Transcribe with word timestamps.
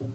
The 0.00 0.06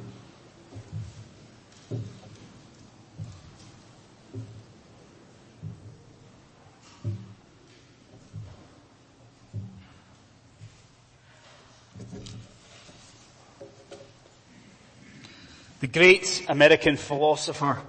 great 15.88 16.46
American 16.50 16.98
philosopher, 16.98 17.80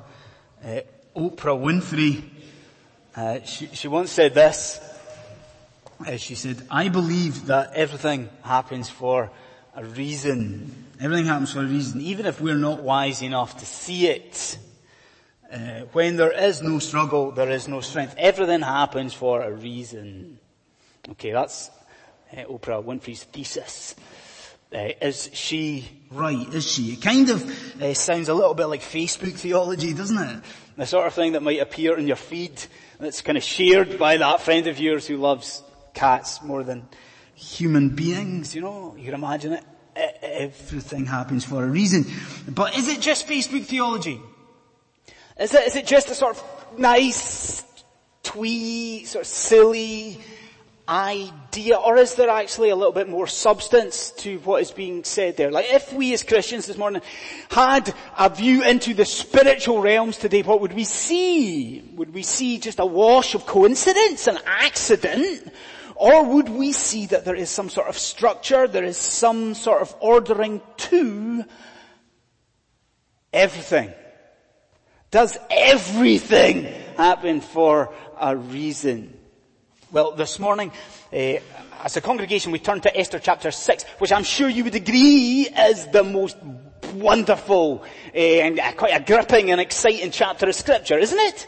uh, 0.62 0.80
Oprah 1.16 1.58
Winfrey, 1.58 2.22
uh, 3.16 3.40
she, 3.42 3.68
she 3.68 3.88
once 3.88 4.10
said 4.10 4.34
this. 4.34 4.78
Uh, 6.06 6.18
she 6.18 6.34
said, 6.34 6.60
I 6.70 6.90
believe 6.90 7.46
that 7.46 7.72
everything 7.72 8.28
happens 8.42 8.90
for 8.90 9.30
a 9.76 9.84
reason. 9.84 10.84
Everything 10.98 11.26
happens 11.26 11.52
for 11.52 11.60
a 11.60 11.66
reason, 11.66 12.00
even 12.00 12.24
if 12.26 12.40
we're 12.40 12.54
not 12.54 12.82
wise 12.82 13.20
enough 13.22 13.58
to 13.58 13.66
see 13.66 14.08
it. 14.08 14.58
Uh, 15.52 15.80
when 15.92 16.16
there 16.16 16.32
is 16.32 16.62
no 16.62 16.78
struggle, 16.78 17.30
there 17.30 17.50
is 17.50 17.68
no 17.68 17.80
strength. 17.80 18.14
Everything 18.18 18.62
happens 18.62 19.12
for 19.12 19.42
a 19.42 19.52
reason. 19.52 20.38
Okay, 21.10 21.30
that's 21.30 21.70
uh, 22.32 22.44
Oprah 22.44 22.82
Winfrey's 22.82 23.22
thesis. 23.24 23.94
Uh, 24.74 24.88
is 25.00 25.30
she 25.34 25.88
right? 26.10 26.52
Is 26.52 26.66
she? 26.66 26.94
It 26.94 27.02
kind 27.02 27.30
of 27.30 27.82
uh, 27.82 27.94
sounds 27.94 28.28
a 28.28 28.34
little 28.34 28.54
bit 28.54 28.66
like 28.66 28.80
Facebook 28.80 29.34
theology, 29.34 29.94
doesn't 29.94 30.18
it? 30.18 30.42
The 30.76 30.86
sort 30.86 31.06
of 31.06 31.14
thing 31.14 31.32
that 31.32 31.42
might 31.42 31.60
appear 31.60 31.96
in 31.96 32.06
your 32.06 32.16
feed 32.16 32.60
that's 32.98 33.22
kind 33.22 33.38
of 33.38 33.44
shared 33.44 33.98
by 33.98 34.16
that 34.16 34.40
friend 34.40 34.66
of 34.66 34.80
yours 34.80 35.06
who 35.06 35.18
loves 35.18 35.62
cats 35.94 36.42
more 36.42 36.64
than 36.64 36.88
human 37.36 37.90
beings, 37.90 38.54
you 38.54 38.62
know? 38.62 38.94
You 38.98 39.04
can 39.04 39.14
imagine 39.14 39.52
it. 39.52 39.64
Everything 40.22 41.06
happens 41.06 41.44
for 41.44 41.64
a 41.64 41.68
reason. 41.68 42.04
But 42.48 42.76
is 42.76 42.88
it 42.88 43.00
just 43.00 43.26
Facebook 43.26 43.64
theology? 43.64 44.20
Is 45.38 45.54
it, 45.54 45.66
is 45.66 45.76
it 45.76 45.86
just 45.86 46.08
a 46.10 46.14
sort 46.14 46.36
of 46.36 46.78
nice, 46.78 47.64
twee, 48.22 49.04
sort 49.04 49.22
of 49.22 49.28
silly, 49.28 50.18
idea, 50.88 51.76
or 51.76 51.96
is 51.96 52.14
there 52.14 52.30
actually 52.30 52.70
a 52.70 52.76
little 52.76 52.92
bit 52.92 53.08
more 53.08 53.26
substance 53.26 54.10
to 54.12 54.38
what 54.40 54.62
is 54.62 54.70
being 54.70 55.04
said 55.04 55.36
there? 55.36 55.50
Like 55.50 55.66
if 55.70 55.92
we 55.92 56.12
as 56.12 56.22
Christians 56.22 56.66
this 56.66 56.76
morning 56.76 57.02
had 57.50 57.92
a 58.18 58.28
view 58.30 58.62
into 58.62 58.94
the 58.94 59.04
spiritual 59.04 59.80
realms 59.80 60.16
today, 60.16 60.42
what 60.42 60.60
would 60.60 60.72
we 60.72 60.84
see? 60.84 61.80
Would 61.96 62.14
we 62.14 62.22
see 62.22 62.58
just 62.58 62.78
a 62.78 62.86
wash 62.86 63.34
of 63.34 63.46
coincidence, 63.46 64.26
an 64.26 64.38
accident? 64.46 65.52
Or 65.96 66.24
would 66.24 66.50
we 66.50 66.72
see 66.72 67.06
that 67.06 67.24
there 67.24 67.34
is 67.34 67.48
some 67.48 67.70
sort 67.70 67.88
of 67.88 67.96
structure, 67.96 68.68
there 68.68 68.84
is 68.84 68.98
some 68.98 69.54
sort 69.54 69.80
of 69.80 69.94
ordering 70.00 70.60
to 70.76 71.44
everything? 73.32 73.92
Does 75.10 75.38
everything 75.50 76.64
happen 76.96 77.40
for 77.40 77.94
a 78.20 78.36
reason? 78.36 79.18
Well, 79.90 80.12
this 80.12 80.38
morning, 80.38 80.72
uh, 81.12 81.16
as 81.82 81.96
a 81.96 82.02
congregation, 82.02 82.52
we 82.52 82.58
turn 82.58 82.80
to 82.82 82.94
Esther 82.94 83.18
chapter 83.18 83.50
6, 83.50 83.84
which 83.98 84.12
I'm 84.12 84.24
sure 84.24 84.48
you 84.48 84.64
would 84.64 84.74
agree 84.74 85.48
is 85.48 85.86
the 85.86 86.04
most 86.04 86.36
wonderful 86.94 87.84
uh, 88.14 88.18
and 88.18 88.60
quite 88.76 88.92
a 88.92 89.02
gripping 89.02 89.50
and 89.50 89.60
exciting 89.60 90.10
chapter 90.10 90.48
of 90.48 90.54
scripture, 90.54 90.98
isn't 90.98 91.18
it? 91.18 91.46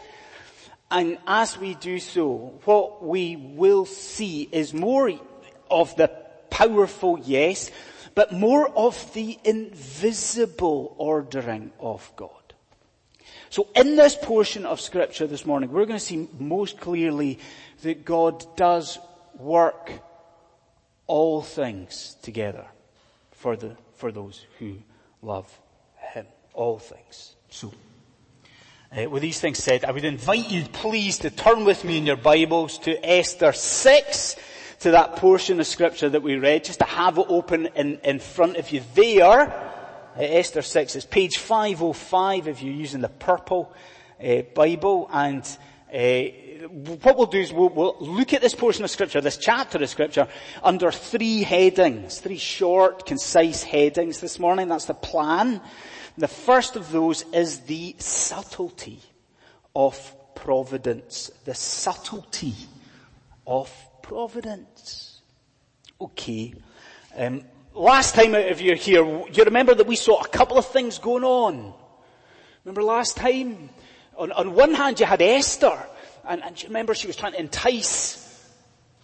And 0.91 1.17
as 1.27 1.57
we 1.57 1.75
do 1.75 1.99
so, 1.99 2.59
what 2.65 3.03
we 3.03 3.35
will 3.35 3.85
see 3.85 4.49
is 4.51 4.73
more 4.73 5.11
of 5.69 5.95
the 5.95 6.07
powerful 6.49 7.19
yes, 7.19 7.69
but 8.15 8.33
more 8.33 8.67
of 8.69 9.13
the 9.13 9.37
invisible 9.43 10.95
ordering 10.97 11.71
of 11.79 12.11
God. 12.15 12.31
So 13.51 13.67
in 13.75 13.95
this 13.95 14.15
portion 14.15 14.65
of 14.65 14.79
scripture 14.81 15.27
this 15.27 15.45
morning, 15.45 15.71
we're 15.71 15.85
going 15.85 15.99
to 15.99 16.05
see 16.05 16.27
most 16.37 16.79
clearly 16.79 17.39
that 17.81 18.05
God 18.05 18.45
does 18.55 18.99
work 19.37 19.91
all 21.07 21.41
things 21.41 22.15
together 22.21 22.65
for 23.31 23.55
the, 23.55 23.75
for 23.95 24.11
those 24.11 24.45
who 24.59 24.77
love 25.21 25.59
Him. 25.97 26.27
All 26.53 26.77
things. 26.77 27.35
So, 27.49 27.71
uh, 28.95 29.09
with 29.09 29.21
these 29.21 29.39
things 29.39 29.59
said, 29.59 29.85
I 29.85 29.91
would 29.91 30.05
invite 30.05 30.49
you 30.49 30.63
please 30.65 31.19
to 31.19 31.29
turn 31.29 31.63
with 31.63 31.83
me 31.83 31.97
in 31.97 32.05
your 32.05 32.17
Bibles 32.17 32.79
to 32.79 33.07
Esther 33.07 33.53
6, 33.53 34.35
to 34.79 34.91
that 34.91 35.17
portion 35.17 35.59
of 35.59 35.67
scripture 35.67 36.09
that 36.09 36.23
we 36.23 36.37
read, 36.37 36.63
just 36.63 36.79
to 36.79 36.85
have 36.85 37.17
it 37.17 37.25
open 37.29 37.67
in, 37.75 37.99
in 37.99 38.19
front 38.19 38.57
of 38.57 38.71
you 38.71 38.81
there. 38.95 39.41
Uh, 39.41 40.21
Esther 40.21 40.63
6 40.63 40.95
is 40.95 41.05
page 41.05 41.37
505 41.37 42.47
if 42.47 42.63
you're 42.63 42.73
using 42.73 43.01
the 43.01 43.09
purple 43.09 43.71
uh, 44.23 44.41
Bible 44.55 45.07
and 45.13 45.45
uh, 45.93 46.23
what 47.03 47.17
we'll 47.17 47.25
do 47.25 47.39
is 47.39 47.53
we'll, 47.53 47.69
we'll, 47.69 47.97
look 47.99 48.33
at 48.33 48.41
this 48.41 48.53
portion 48.53 48.83
of 48.83 48.91
scripture, 48.91 49.21
this 49.21 49.37
chapter 49.37 49.81
of 49.81 49.89
scripture, 49.89 50.27
under 50.61 50.91
three 50.91 51.41
headings, 51.41 52.19
three 52.19 52.37
short, 52.37 53.05
concise 53.05 53.63
headings 53.63 54.19
this 54.19 54.39
morning. 54.39 54.67
That's 54.67 54.85
the 54.85 54.93
plan. 54.93 55.61
The 56.19 56.27
first 56.27 56.75
of 56.75 56.91
those 56.91 57.23
is 57.31 57.61
the 57.61 57.95
subtlety 57.97 58.99
of 59.73 59.95
providence. 60.35 61.31
The 61.45 61.55
subtlety 61.55 62.55
of 63.47 63.71
providence. 64.01 65.21
Okay. 66.01 66.53
Um, 67.15 67.45
last 67.73 68.15
time 68.15 68.35
if 68.35 68.59
you're 68.59 68.75
here, 68.75 69.05
you 69.31 69.43
remember 69.45 69.73
that 69.73 69.87
we 69.87 69.95
saw 69.95 70.19
a 70.19 70.27
couple 70.27 70.57
of 70.57 70.65
things 70.65 70.99
going 70.99 71.23
on. 71.23 71.73
Remember 72.65 72.83
last 72.83 73.15
time? 73.15 73.69
On, 74.17 74.33
on 74.33 74.53
one 74.55 74.73
hand 74.73 74.99
you 74.99 75.05
had 75.05 75.21
Esther, 75.21 75.81
and, 76.27 76.43
and 76.43 76.61
remember 76.65 76.93
she 76.95 77.07
was 77.07 77.15
trying 77.15 77.31
to 77.31 77.39
entice 77.39 78.28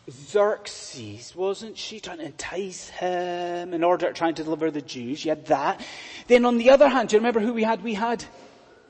Xerxes, 0.10 1.36
wasn't 1.36 1.78
she? 1.78 2.00
Trying 2.00 2.20
to 2.20 2.26
entice 2.26 2.90
him 2.90 3.74
in 3.74 3.84
order 3.84 4.08
to 4.08 4.14
try 4.14 4.28
and 4.28 4.38
deliver 4.38 4.70
the 4.70 4.82
Jews. 4.82 5.26
You 5.26 5.30
had 5.30 5.46
that. 5.48 5.82
Then 6.28 6.46
on 6.46 6.58
the 6.58 6.70
other 6.70 6.88
hand, 6.88 7.10
do 7.10 7.16
you 7.16 7.20
remember 7.20 7.40
who 7.40 7.54
we 7.54 7.64
had? 7.64 7.84
We 7.84 7.96
had 7.96 8.24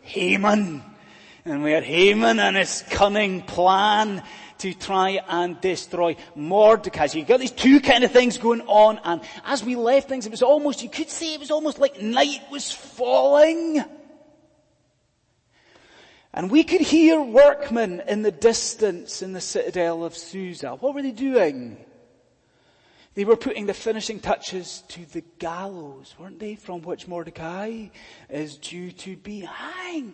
Haman. 0.02 0.84
And 1.46 1.64
we 1.64 1.72
had 1.72 1.84
Haman 1.84 2.40
and 2.40 2.58
his 2.58 2.84
cunning 2.90 3.44
plan 3.44 4.24
to 4.58 4.74
try 4.74 5.22
and 5.28 5.60
destroy 5.62 6.16
Mordecai. 6.36 7.08
So 7.08 7.18
you 7.18 7.26
got 7.26 7.40
these 7.40 7.52
two 7.52 7.80
kind 7.80 8.04
of 8.04 8.12
things 8.12 8.38
going 8.38 8.62
on 8.62 9.00
and 9.04 9.22
as 9.46 9.64
we 9.64 9.76
left 9.76 10.10
things, 10.10 10.26
it 10.26 10.32
was 10.32 10.42
almost, 10.42 10.82
you 10.82 10.90
could 10.90 11.10
say 11.10 11.34
it 11.34 11.40
was 11.40 11.52
almost 11.52 11.80
like 11.80 12.02
night 12.02 12.42
was 12.52 12.72
falling. 12.72 13.84
And 16.36 16.52
we 16.52 16.66
could 16.66 16.82
hear 16.82 17.22
workmen 17.22 18.04
in 18.10 18.22
the 18.22 18.32
distance 18.32 19.22
in 19.22 19.32
the 19.32 19.40
citadel 19.40 20.04
of 20.04 20.18
Susa. 20.18 20.76
What 20.76 20.94
were 20.94 21.02
they 21.02 21.12
doing? 21.12 21.78
They 23.14 23.24
were 23.24 23.38
putting 23.38 23.68
the 23.68 23.74
finishing 23.74 24.20
touches 24.20 24.84
to 24.90 25.06
the 25.06 25.24
gallows, 25.40 26.14
weren't 26.20 26.40
they, 26.40 26.56
from 26.56 26.82
which 26.82 27.08
Mordecai 27.08 27.88
is 28.30 28.58
due 28.58 28.92
to 28.92 29.16
be 29.16 29.40
hanged. 29.40 30.14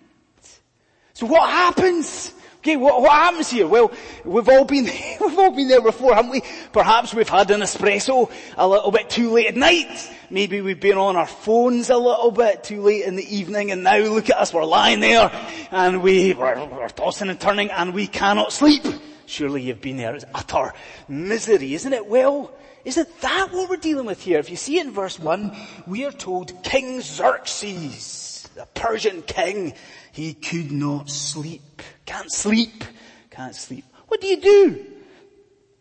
So 1.21 1.27
what 1.27 1.51
happens? 1.51 2.33
Okay, 2.57 2.77
what, 2.77 2.99
what 2.99 3.11
happens 3.11 3.47
here? 3.47 3.67
Well, 3.67 3.91
we've 4.25 4.49
all 4.49 4.65
been, 4.65 4.85
we've 5.21 5.37
all 5.37 5.51
been 5.51 5.67
there 5.67 5.79
before, 5.79 6.15
haven't 6.15 6.31
we? 6.31 6.41
Perhaps 6.71 7.13
we've 7.13 7.29
had 7.29 7.51
an 7.51 7.61
espresso 7.61 8.31
a 8.57 8.67
little 8.67 8.89
bit 8.89 9.07
too 9.07 9.29
late 9.29 9.45
at 9.45 9.55
night. 9.55 10.11
Maybe 10.31 10.61
we've 10.61 10.79
been 10.79 10.97
on 10.97 11.15
our 11.15 11.27
phones 11.27 11.91
a 11.91 11.97
little 11.97 12.31
bit 12.31 12.63
too 12.63 12.81
late 12.81 13.03
in 13.03 13.17
the 13.17 13.35
evening 13.35 13.69
and 13.69 13.83
now 13.83 13.99
look 13.99 14.31
at 14.31 14.37
us, 14.37 14.51
we're 14.51 14.65
lying 14.65 14.99
there 14.99 15.31
and 15.69 16.01
we, 16.01 16.33
we're, 16.33 16.65
we're 16.65 16.89
tossing 16.89 17.29
and 17.29 17.39
turning 17.39 17.69
and 17.69 17.93
we 17.93 18.07
cannot 18.07 18.51
sleep. 18.51 18.83
Surely 19.27 19.61
you've 19.61 19.79
been 19.79 19.97
there. 19.97 20.15
It's 20.15 20.25
utter 20.33 20.73
misery, 21.07 21.75
isn't 21.75 21.93
it? 21.93 22.07
Well, 22.07 22.51
isn't 22.83 23.21
that 23.21 23.49
what 23.51 23.69
we're 23.69 23.75
dealing 23.77 24.07
with 24.07 24.23
here? 24.23 24.39
If 24.39 24.49
you 24.49 24.55
see 24.55 24.79
in 24.79 24.91
verse 24.91 25.19
1, 25.19 25.55
we 25.85 26.03
are 26.03 26.11
told 26.11 26.63
King 26.63 26.99
Xerxes, 26.99 28.49
the 28.55 28.65
Persian 28.73 29.21
king, 29.21 29.75
he 30.11 30.33
could 30.33 30.71
not 30.71 31.09
sleep. 31.09 31.81
Can't 32.05 32.31
sleep. 32.31 32.83
Can't 33.29 33.55
sleep. 33.55 33.85
What 34.07 34.21
do 34.21 34.27
you 34.27 34.41
do? 34.41 34.85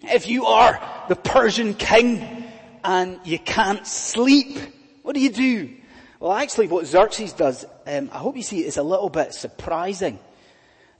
If 0.02 0.28
you 0.28 0.46
are 0.46 0.80
the 1.08 1.16
Persian 1.16 1.74
king 1.74 2.44
and 2.84 3.20
you 3.24 3.38
can't 3.38 3.86
sleep, 3.86 4.58
what 5.02 5.14
do 5.14 5.20
you 5.20 5.30
do? 5.30 5.74
Well 6.20 6.32
actually 6.32 6.68
what 6.68 6.86
Xerxes 6.86 7.32
does, 7.32 7.64
um, 7.86 8.10
I 8.12 8.18
hope 8.18 8.36
you 8.36 8.42
see 8.42 8.60
it, 8.60 8.66
is 8.66 8.76
a 8.76 8.82
little 8.82 9.10
bit 9.10 9.34
surprising. 9.34 10.18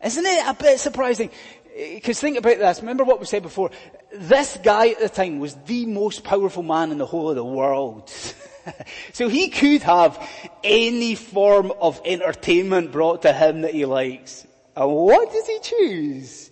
Isn't 0.05 0.27
it 0.27 0.47
a 0.47 0.55
bit 0.55 0.81
surprising? 0.81 1.31
Because 1.77 2.21
think 2.21 2.37
about 2.37 2.59
this, 2.59 2.81
remember 2.81 3.05
what 3.05 3.21
we 3.21 3.27
said 3.27 3.43
before, 3.43 3.71
this 4.13 4.59
guy 4.63 4.89
at 4.89 4.99
the 4.99 5.09
time 5.09 5.39
was 5.39 5.55
the 5.67 5.87
most 5.87 6.25
powerful 6.25 6.63
man 6.63 6.91
in 6.91 6.99
the 6.99 7.07
whole 7.07 7.31
of 7.31 7.37
the 7.37 7.45
world. 7.45 8.11
so 9.13 9.29
he 9.29 9.49
could 9.49 9.83
have 9.83 10.29
any 10.63 11.15
form 11.15 11.73
of 11.81 12.01
entertainment 12.05 12.93
brought 12.93 13.23
to 13.23 13.33
him 13.33 13.63
that 13.63 13.75
he 13.75 13.85
likes. 13.85 14.47
And 14.77 14.91
what 14.91 15.31
does 15.33 15.47
he 15.47 15.59
choose? 15.61 16.51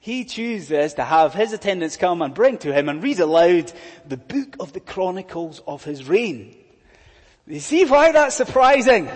He 0.00 0.24
chooses 0.24 0.94
to 0.94 1.04
have 1.04 1.34
his 1.34 1.52
attendants 1.52 1.96
come 1.96 2.22
and 2.22 2.32
bring 2.32 2.58
to 2.58 2.72
him 2.72 2.88
and 2.88 3.02
read 3.02 3.20
aloud 3.20 3.72
the 4.06 4.16
book 4.16 4.56
of 4.60 4.72
the 4.72 4.80
chronicles 4.80 5.60
of 5.66 5.84
his 5.84 6.08
reign. 6.08 6.56
You 7.46 7.60
see 7.60 7.84
why 7.84 8.12
that's 8.12 8.36
surprising? 8.36 9.08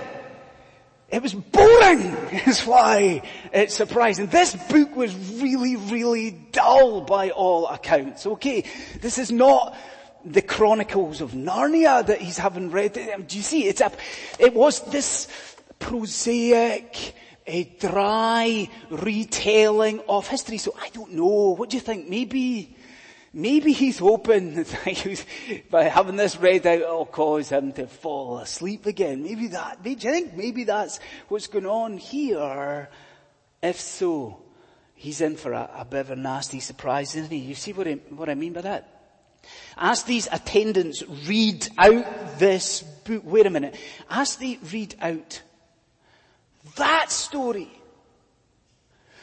It 1.12 1.22
was 1.22 1.34
boring 1.34 2.00
is 2.46 2.66
why 2.66 3.22
it's 3.52 3.74
surprising. 3.74 4.26
This 4.26 4.56
book 4.70 4.96
was 4.96 5.14
really, 5.40 5.76
really 5.76 6.30
dull 6.30 7.02
by 7.02 7.30
all 7.30 7.68
accounts. 7.68 8.26
Okay, 8.26 8.64
this 9.00 9.18
is 9.18 9.30
not 9.30 9.76
the 10.24 10.42
Chronicles 10.42 11.20
of 11.20 11.32
Narnia 11.32 12.06
that 12.06 12.20
he's 12.20 12.38
having 12.38 12.70
read. 12.70 12.96
Um, 12.98 13.24
do 13.24 13.36
you 13.36 13.42
see? 13.42 13.66
It's 13.66 13.80
a, 13.80 13.92
it 14.38 14.54
was 14.54 14.80
this 14.90 15.28
prosaic, 15.78 17.14
a 17.46 17.64
dry 17.64 18.68
retelling 18.90 20.00
of 20.08 20.28
history. 20.28 20.58
So 20.58 20.74
I 20.80 20.88
don't 20.90 21.12
know. 21.12 21.54
What 21.56 21.70
do 21.70 21.76
you 21.76 21.80
think? 21.80 22.08
Maybe 22.08 22.76
Maybe 23.34 23.72
he's 23.72 23.98
hoping 23.98 24.54
that 24.62 25.24
by 25.70 25.84
having 25.84 26.16
this 26.16 26.36
read 26.36 26.66
out, 26.66 26.80
it'll 26.80 27.06
cause 27.06 27.48
him 27.48 27.72
to 27.72 27.86
fall 27.86 28.38
asleep 28.38 28.84
again. 28.84 29.22
Maybe 29.22 29.46
that, 29.48 29.82
do 29.82 29.90
you 29.90 29.96
think 29.96 30.36
maybe 30.36 30.64
that's 30.64 31.00
what's 31.28 31.46
going 31.46 31.66
on 31.66 31.96
here? 31.96 32.90
If 33.62 33.80
so, 33.80 34.42
he's 34.94 35.22
in 35.22 35.36
for 35.36 35.52
a, 35.52 35.70
a 35.78 35.84
bit 35.84 36.00
of 36.00 36.10
a 36.10 36.16
nasty 36.16 36.60
surprise, 36.60 37.16
isn't 37.16 37.30
he? 37.30 37.38
You 37.38 37.54
see 37.54 37.72
what 37.72 37.88
I, 37.88 37.94
what 38.10 38.28
I 38.28 38.34
mean 38.34 38.52
by 38.52 38.60
that? 38.62 39.01
As 39.76 40.04
these 40.04 40.28
attendants 40.30 41.02
read 41.26 41.68
out 41.78 42.38
this 42.38 42.82
book, 42.82 43.22
wait 43.24 43.46
a 43.46 43.50
minute, 43.50 43.76
as 44.10 44.36
they 44.36 44.58
read 44.72 44.94
out 45.00 45.42
that 46.76 47.10
story, 47.10 47.70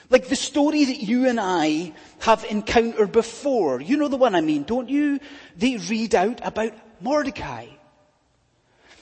like 0.10 0.28
the 0.28 0.36
story 0.36 0.86
that 0.86 1.02
you 1.02 1.28
and 1.28 1.40
I 1.40 1.94
have 2.20 2.44
encountered 2.46 3.12
before. 3.12 3.80
You 3.80 3.98
know 3.98 4.08
the 4.08 4.18
one 4.18 4.36
I 4.36 4.42
mean, 4.42 4.64
don't 4.64 4.90
you? 4.90 5.20
They 5.56 5.78
read 5.78 6.16
out 6.16 6.42
about 6.44 6.74
Mordecai. 7.00 7.68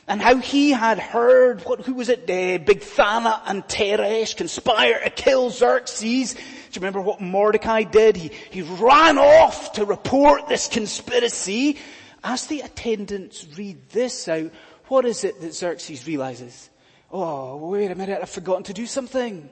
And 0.09 0.21
how 0.21 0.37
he 0.37 0.71
had 0.71 0.99
heard, 0.99 1.61
what, 1.63 1.81
who 1.81 1.93
was 1.93 2.07
it, 2.07 2.23
uh, 2.23 2.63
Bigthana 2.63 3.41
and 3.45 3.63
Teresh 3.67 4.37
conspire 4.37 5.01
to 5.03 5.09
kill 5.09 5.49
Xerxes. 5.49 6.35
You 6.77 6.81
remember 6.81 7.01
what 7.01 7.19
Mordecai 7.19 7.81
did? 7.81 8.15
He, 8.15 8.29
he 8.51 8.61
ran 8.61 9.17
off 9.17 9.73
to 9.73 9.83
report 9.83 10.47
this 10.47 10.67
conspiracy. 10.67 11.79
As 12.23 12.45
the 12.45 12.61
attendants 12.61 13.47
read 13.57 13.89
this 13.89 14.27
out, 14.27 14.51
what 14.85 15.03
is 15.03 15.23
it 15.23 15.41
that 15.41 15.55
Xerxes 15.55 16.05
realizes? 16.05 16.69
Oh, 17.11 17.57
wait 17.57 17.89
a 17.89 17.95
minute, 17.95 18.19
I've 18.21 18.29
forgotten 18.29 18.61
to 18.65 18.73
do 18.73 18.85
something 18.85 19.49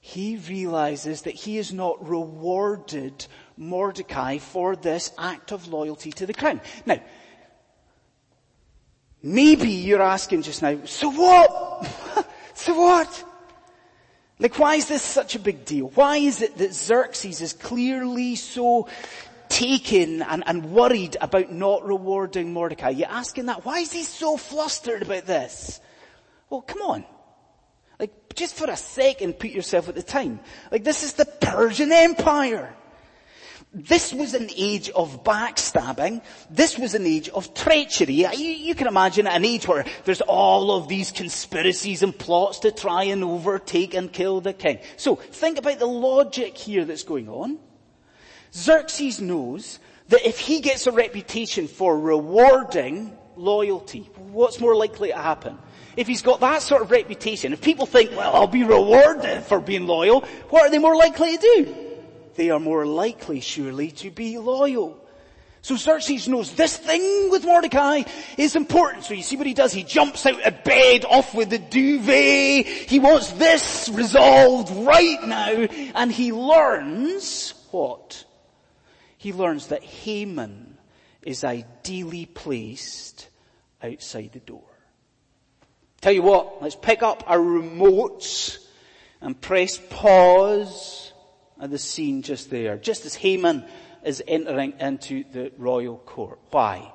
he 0.00 0.36
realizes 0.36 1.22
that 1.22 1.34
he 1.34 1.58
has 1.58 1.72
not 1.72 2.08
rewarded 2.08 3.26
Mordecai 3.56 4.38
for 4.38 4.74
this 4.74 5.12
act 5.18 5.52
of 5.52 5.68
loyalty 5.68 6.10
to 6.10 6.26
the 6.26 6.34
crown. 6.34 6.60
Now, 6.86 7.00
maybe 9.22 9.70
you're 9.70 10.02
asking 10.02 10.42
just 10.42 10.60
now, 10.60 10.78
so 10.86 11.10
what? 11.10 12.28
so 12.54 12.74
what? 12.80 13.24
Like 14.38 14.58
why 14.58 14.74
is 14.74 14.86
this 14.86 15.02
such 15.02 15.34
a 15.34 15.38
big 15.38 15.64
deal? 15.64 15.88
Why 15.94 16.18
is 16.18 16.42
it 16.42 16.58
that 16.58 16.74
Xerxes 16.74 17.40
is 17.40 17.52
clearly 17.52 18.36
so 18.36 18.88
taken 19.48 20.22
and, 20.22 20.42
and 20.46 20.72
worried 20.72 21.16
about 21.20 21.50
not 21.50 21.86
rewarding 21.86 22.52
Mordecai? 22.52 22.90
You're 22.90 23.08
asking 23.08 23.46
that, 23.46 23.64
why 23.64 23.78
is 23.78 23.92
he 23.92 24.02
so 24.02 24.36
flustered 24.36 25.02
about 25.02 25.24
this? 25.26 25.80
Well, 26.50 26.60
come 26.60 26.82
on. 26.82 27.04
Like, 27.98 28.34
just 28.34 28.56
for 28.56 28.70
a 28.70 28.76
second, 28.76 29.38
put 29.38 29.50
yourself 29.50 29.88
at 29.88 29.94
the 29.94 30.02
time. 30.02 30.40
Like, 30.70 30.84
this 30.84 31.02
is 31.02 31.14
the 31.14 31.24
Persian 31.24 31.90
Empire. 31.90 32.74
This 33.78 34.10
was 34.10 34.32
an 34.32 34.48
age 34.56 34.88
of 34.88 35.22
backstabbing. 35.22 36.22
This 36.48 36.78
was 36.78 36.94
an 36.94 37.04
age 37.04 37.28
of 37.28 37.52
treachery. 37.52 38.14
You, 38.14 38.48
you, 38.48 38.74
can 38.74 38.86
imagine 38.86 39.26
an 39.26 39.44
age 39.44 39.68
where 39.68 39.84
there's 40.06 40.22
all 40.22 40.70
of 40.70 40.88
these 40.88 41.10
conspiracies 41.10 42.02
and 42.02 42.18
plots 42.18 42.60
to 42.60 42.72
try 42.72 43.02
and 43.02 43.22
overtake 43.22 43.92
and 43.92 44.10
kill 44.10 44.40
the 44.40 44.54
king. 44.54 44.78
So, 44.96 45.16
think 45.16 45.58
about 45.58 45.78
the 45.78 45.86
logic 45.86 46.56
here 46.56 46.86
that's 46.86 47.02
going 47.02 47.28
on. 47.28 47.58
Xerxes 48.54 49.20
knows 49.20 49.78
that 50.08 50.26
if 50.26 50.38
he 50.38 50.60
gets 50.60 50.86
a 50.86 50.92
reputation 50.92 51.68
for 51.68 52.00
rewarding 52.00 53.14
loyalty, 53.36 54.08
what's 54.16 54.58
more 54.58 54.74
likely 54.74 55.10
to 55.10 55.18
happen? 55.18 55.58
if 55.98 56.06
he's 56.06 56.20
got 56.20 56.40
that 56.40 56.60
sort 56.60 56.82
of 56.82 56.90
reputation, 56.90 57.54
if 57.54 57.62
people 57.62 57.86
think, 57.86 58.10
well, 58.10 58.34
I'll 58.36 58.46
be 58.46 58.64
rewarded 58.64 59.44
for 59.44 59.60
being 59.60 59.86
loyal, 59.86 60.20
what 60.50 60.62
are 60.62 60.70
they 60.70 60.78
more 60.78 60.94
likely 60.94 61.38
to 61.38 61.40
do? 61.40 61.85
They 62.36 62.50
are 62.50 62.60
more 62.60 62.86
likely, 62.86 63.40
surely, 63.40 63.90
to 63.92 64.10
be 64.10 64.38
loyal. 64.38 65.02
So 65.62 65.74
Xerxes 65.74 66.28
knows 66.28 66.54
this 66.54 66.76
thing 66.76 67.30
with 67.30 67.44
Mordecai 67.44 68.04
is 68.38 68.54
important. 68.54 69.02
So 69.02 69.14
you 69.14 69.22
see 69.24 69.36
what 69.36 69.48
he 69.48 69.54
does? 69.54 69.72
He 69.72 69.82
jumps 69.82 70.24
out 70.24 70.40
of 70.40 70.62
bed, 70.62 71.04
off 71.04 71.34
with 71.34 71.50
the 71.50 71.58
duvet. 71.58 72.66
He 72.66 73.00
wants 73.00 73.32
this 73.32 73.88
resolved 73.92 74.70
right 74.86 75.18
now. 75.26 75.66
And 75.96 76.12
he 76.12 76.32
learns 76.32 77.52
what? 77.72 78.24
He 79.18 79.32
learns 79.32 79.68
that 79.68 79.82
Haman 79.82 80.78
is 81.22 81.42
ideally 81.42 82.26
placed 82.26 83.28
outside 83.82 84.30
the 84.34 84.40
door. 84.40 84.62
Tell 86.00 86.12
you 86.12 86.22
what, 86.22 86.62
let's 86.62 86.76
pick 86.76 87.02
up 87.02 87.24
our 87.26 87.38
remotes 87.38 88.58
and 89.20 89.40
press 89.40 89.80
pause 89.90 91.12
the 91.58 91.78
scene 91.78 92.22
just 92.22 92.50
there, 92.50 92.76
just 92.76 93.06
as 93.06 93.14
Haman 93.14 93.64
is 94.04 94.22
entering 94.26 94.74
into 94.78 95.24
the 95.32 95.52
royal 95.58 95.96
court. 95.98 96.38
Why? 96.50 96.92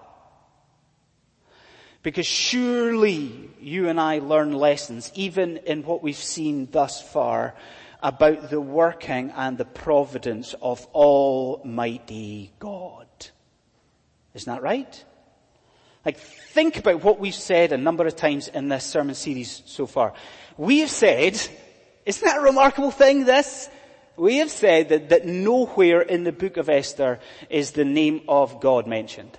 Because 2.04 2.26
surely 2.26 3.50
you 3.60 3.90
and 3.90 4.00
I 4.00 4.20
learn 4.20 4.54
lessons, 4.54 5.12
even 5.14 5.58
in 5.58 5.84
what 5.84 6.02
we've 6.02 6.16
seen 6.16 6.68
thus 6.72 7.02
far, 7.02 7.54
about 8.02 8.50
the 8.50 8.62
working 8.62 9.32
and 9.36 9.58
the 9.58 9.66
providence 9.66 10.56
of 10.62 10.86
Almighty 10.88 12.52
God. 12.58 13.08
Isn't 14.34 14.52
that 14.52 14.64
right? 14.64 15.06
Like 16.04 16.18
think 16.18 16.78
about 16.78 17.04
what 17.04 17.20
we've 17.20 17.36
said 17.36 17.72
a 17.72 17.78
number 17.78 18.08
of 18.08 18.16
times 18.16 18.48
in 18.48 18.70
this 18.70 18.86
sermon 18.86 19.14
series 19.14 19.62
so 19.66 19.86
far. 19.86 20.14
We 20.58 20.80
have 20.80 20.90
said, 20.90 21.40
isn't 22.06 22.26
that 22.26 22.38
a 22.38 22.42
remarkable 22.42 22.92
thing 22.92 23.26
this? 23.26 23.70
We 24.18 24.38
have 24.38 24.52
said 24.52 24.90
that, 24.90 25.10
that 25.10 25.26
nowhere 25.26 26.02
in 26.02 26.24
the 26.24 26.32
book 26.32 26.58
of 26.58 26.70
Esther 26.70 27.20
is 27.50 27.72
the 27.72 27.86
name 27.86 28.22
of 28.28 28.60
God 28.60 28.88
mentioned. 28.88 29.38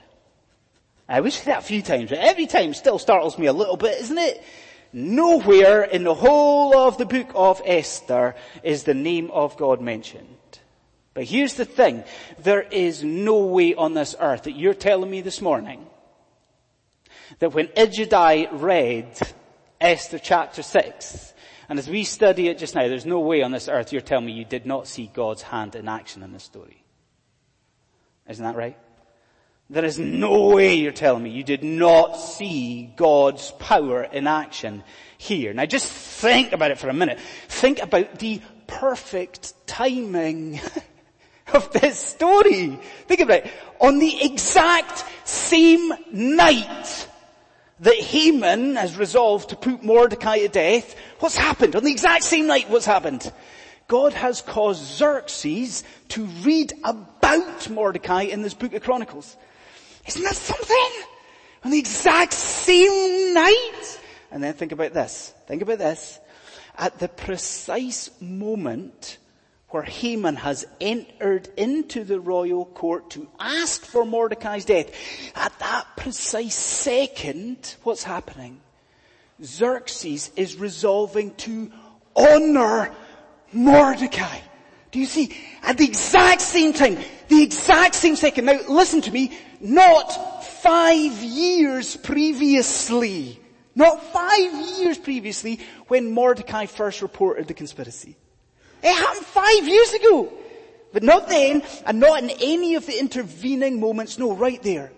I 1.09 1.21
wish 1.21 1.41
that 1.41 1.59
a 1.59 1.63
few 1.63 1.83
times, 1.83 2.11
but 2.11 2.19
every 2.19 2.47
time 2.47 2.75
still 2.75 2.99
startles 2.99 3.39
me 3.39 3.47
a 3.47 3.53
little 3.53 3.77
bit, 3.77 4.01
isn't 4.01 4.19
it? 4.19 4.43
Nowhere 4.93 5.83
in 5.83 6.05
the 6.05 6.15
whole 6.15 6.77
of 6.77 6.99
the 6.99 7.07
book 7.07 7.31
of 7.35 7.61
Esther 7.65 8.35
is 8.63 8.85
the 8.85 8.95
name 8.95 9.31
of 9.31 9.57
God 9.57 9.81
mentioned. 9.81 10.27
But 11.15 11.25
here's 11.25 11.55
the 11.55 11.65
thing, 11.65 12.05
there 12.39 12.63
is 12.63 13.05
no 13.05 13.39
way 13.47 13.75
on 13.75 13.95
this 13.95 14.15
earth 14.19 14.45
that 14.45 14.57
you're 14.57 14.75
telling 14.75 15.11
me 15.11 15.21
this 15.21 15.43
morning 15.43 15.87
that 17.39 17.53
when 17.53 17.69
Ijadai 17.69 18.49
read 18.53 19.19
Esther 19.81 20.19
chapter 20.19 20.63
6, 20.63 21.32
and 21.73 21.79
as 21.79 21.89
we 21.89 22.05
study 22.05 22.49
it 22.49 22.59
just 22.59 22.75
now, 22.75 22.87
there's 22.87 23.07
no 23.07 23.21
way 23.21 23.41
on 23.41 23.51
this 23.51 23.67
earth 23.67 23.95
you're 23.95 24.03
telling 24.03 24.27
me 24.27 24.33
you 24.33 24.45
did 24.45 24.67
not 24.67 24.87
see 24.87 25.11
God's 25.11 25.41
hand 25.41 25.75
in 25.75 25.89
action 25.89 26.23
in 26.23 26.31
this 26.31 26.43
story. 26.43 26.85
Isn't 28.29 28.45
that 28.45 28.57
right? 28.57 28.77
There 29.71 29.83
is 29.83 29.99
no 29.99 30.49
way 30.49 30.75
you're 30.75 30.93
telling 30.93 31.23
me 31.23 31.31
you 31.31 31.43
did 31.43 31.65
not 31.65 32.21
see 32.21 32.93
God's 32.95 33.53
power 33.53 34.03
in 34.03 34.27
action 34.27 34.85
here. 35.17 35.55
Now 35.55 35.65
just 35.65 35.91
think 35.91 36.53
about 36.53 36.73
it 36.73 36.79
for 36.79 36.91
a 36.91 36.93
minute. 36.93 37.19
Think 37.49 37.81
about 37.81 38.19
the 38.19 38.43
perfect 38.67 39.55
timing 39.67 40.61
of 41.55 41.73
this 41.73 41.99
story. 41.99 42.79
Think 43.07 43.21
about 43.21 43.47
it. 43.47 43.51
On 43.81 43.99
the 43.99 44.23
exact 44.27 45.07
same 45.25 45.91
night 46.13 47.09
that 47.83 47.99
Haman 47.99 48.77
has 48.77 48.97
resolved 48.97 49.51
to 49.51 49.57
put 49.57 49.83
Mordecai 49.83 50.39
to 50.39 50.49
death, 50.49 50.95
what's 51.19 51.37
happened? 51.37 51.77
On 51.77 51.85
the 51.85 51.91
exact 51.91 52.25
same 52.25 52.47
night, 52.47 52.71
what's 52.71 52.87
happened? 52.87 53.31
God 53.89 54.13
has 54.13 54.41
caused 54.41 54.85
Xerxes 54.85 55.83
to 56.11 56.25
read 56.25 56.73
about 56.85 57.69
Mordecai 57.69 58.23
in 58.23 58.43
this 58.43 58.55
book 58.55 58.73
of 58.73 58.83
Chronicles. 58.83 59.37
Isn't 60.07 60.23
that 60.23 60.37
something? 60.37 60.91
On 61.65 61.73
the 61.73 61.79
exact 61.79 62.33
same 62.33 63.35
night? 63.35 64.01
And 64.31 64.43
then 64.43 64.55
think 64.55 64.73
about 64.73 64.95
this. 64.95 65.35
Think 65.47 65.63
about 65.63 65.79
this. 65.79 66.21
At 66.79 67.01
the 67.01 67.09
precise 67.09 68.11
moment 68.21 69.19
where 69.73 69.83
Haman 69.83 70.37
has 70.37 70.67
entered 70.81 71.49
into 71.57 72.05
the 72.05 72.21
royal 72.21 72.67
court 72.67 73.11
to 73.11 73.27
ask 73.41 73.85
for 73.85 74.05
Mordecai's 74.05 74.67
death, 74.67 74.91
at 75.35 75.59
that 75.61 75.87
precise 75.97 76.55
second, 76.55 77.77
what's 77.83 78.03
happening? 78.03 78.61
Xerxes 79.43 80.31
is 80.37 80.57
resolving 80.57 81.35
to 81.37 81.73
honor 82.15 82.95
Mordecai 83.53 84.39
Do 84.93 84.99
you 84.99 85.07
see? 85.07 85.35
At 85.63 85.79
the 85.79 85.85
exact 85.85 86.43
same 86.43 86.75
time, 86.75 86.99
the 87.29 87.43
exact 87.43 87.95
same 87.95 88.15
second. 88.15 88.45
Now 88.45 88.61
listen 88.69 89.01
to 89.03 89.11
me, 89.11 89.33
not 89.61 90.45
five 90.45 91.13
years 91.23 91.97
previously, 91.97 93.41
not 93.75 94.03
five 94.13 94.79
years 94.79 94.99
previously 94.99 95.61
when 95.89 96.13
Mordecai 96.13 96.67
first 96.67 97.01
reported 97.01 97.49
the 97.49 97.55
conspiracy. 97.55 98.17
It 98.83 98.95
happened 98.95 99.27
five 99.27 99.69
years 99.69 99.93
ago. 99.93 100.33
But 100.93 101.03
not 101.03 101.29
then, 101.29 101.63
and 101.87 102.01
not 102.01 102.23
in 102.23 102.31
any 102.31 102.75
of 102.75 102.87
the 102.87 102.99
intervening 102.99 103.81
moments. 103.81 104.19
No, 104.19 104.35
right 104.35 104.63
there. 104.63 104.93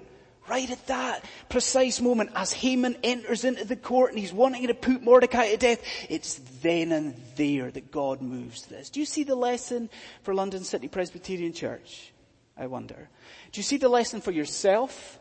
Right 0.48 0.70
at 0.70 0.86
that 0.88 1.24
precise 1.48 2.00
moment, 2.00 2.30
as 2.34 2.52
Haman 2.52 2.98
enters 3.02 3.44
into 3.44 3.64
the 3.64 3.76
court 3.76 4.10
and 4.10 4.18
he's 4.18 4.32
wanting 4.32 4.66
to 4.66 4.74
put 4.74 5.02
Mordecai 5.02 5.50
to 5.50 5.56
death, 5.56 5.80
it's 6.10 6.34
then 6.60 6.92
and 6.92 7.14
there 7.36 7.70
that 7.70 7.90
God 7.90 8.20
moves 8.20 8.66
this. 8.66 8.90
Do 8.90 9.00
you 9.00 9.06
see 9.06 9.22
the 9.22 9.36
lesson 9.36 9.88
for 10.22 10.34
London 10.34 10.62
City 10.62 10.88
Presbyterian 10.88 11.54
Church? 11.54 12.12
I 12.58 12.66
wonder. 12.66 13.08
Do 13.52 13.58
you 13.58 13.62
see 13.62 13.78
the 13.78 13.88
lesson 13.88 14.20
for 14.20 14.32
yourself? 14.32 15.18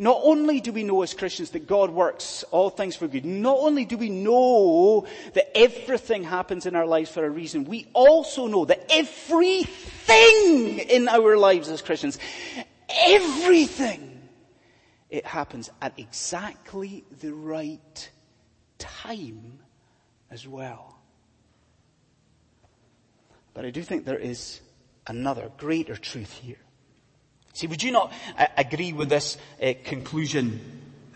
Not 0.00 0.22
only 0.22 0.62
do 0.62 0.72
we 0.72 0.82
know 0.82 1.02
as 1.02 1.12
Christians 1.12 1.50
that 1.50 1.66
God 1.66 1.90
works 1.90 2.42
all 2.44 2.70
things 2.70 2.96
for 2.96 3.06
good, 3.06 3.26
not 3.26 3.58
only 3.58 3.84
do 3.84 3.98
we 3.98 4.08
know 4.08 5.06
that 5.34 5.54
everything 5.54 6.24
happens 6.24 6.64
in 6.64 6.74
our 6.74 6.86
lives 6.86 7.10
for 7.10 7.22
a 7.22 7.28
reason, 7.28 7.66
we 7.66 7.86
also 7.92 8.46
know 8.46 8.64
that 8.64 8.86
everything 8.88 10.78
in 10.78 11.06
our 11.06 11.36
lives 11.36 11.68
as 11.68 11.82
Christians, 11.82 12.18
everything, 12.88 14.26
it 15.10 15.26
happens 15.26 15.68
at 15.82 15.98
exactly 15.98 17.04
the 17.20 17.34
right 17.34 18.10
time 18.78 19.58
as 20.30 20.48
well. 20.48 20.98
But 23.52 23.66
I 23.66 23.70
do 23.70 23.82
think 23.82 24.06
there 24.06 24.18
is 24.18 24.62
another 25.06 25.50
greater 25.58 25.94
truth 25.94 26.32
here. 26.32 26.56
See, 27.52 27.66
would 27.66 27.82
you 27.82 27.90
not 27.90 28.12
uh, 28.38 28.46
agree 28.56 28.92
with 28.92 29.08
this 29.08 29.36
uh, 29.62 29.72
conclusion 29.84 30.60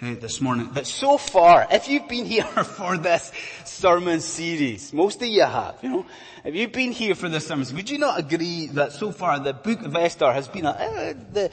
uh, 0.03 0.15
this 0.15 0.41
morning? 0.41 0.71
That 0.73 0.87
so 0.87 1.17
far, 1.17 1.67
if 1.71 1.89
you've 1.89 2.09
been 2.09 2.27
here 2.35 2.45
for 2.45 2.97
this 2.97 3.31
sermon 3.65 4.21
series, 4.21 4.93
most 4.93 5.23
of 5.23 5.29
you 5.29 5.43
have, 5.43 5.79
you 5.83 5.91
know, 5.91 6.07
if 6.45 6.55
you've 6.55 6.73
been 6.73 6.93
here 6.93 7.15
for 7.15 7.29
this 7.29 7.47
sermon, 7.47 7.67
would 7.75 7.89
you 7.89 7.99
not 7.99 8.19
agree 8.19 8.67
that 8.69 8.93
so 8.93 9.13
far 9.13 9.39
the 9.39 9.55
book 9.55 9.83
of 9.83 9.95
Esther 9.97 10.33
has 10.33 10.49
been 10.49 10.67
a, 10.67 10.71
uh, 10.71 11.15
the 11.33 11.51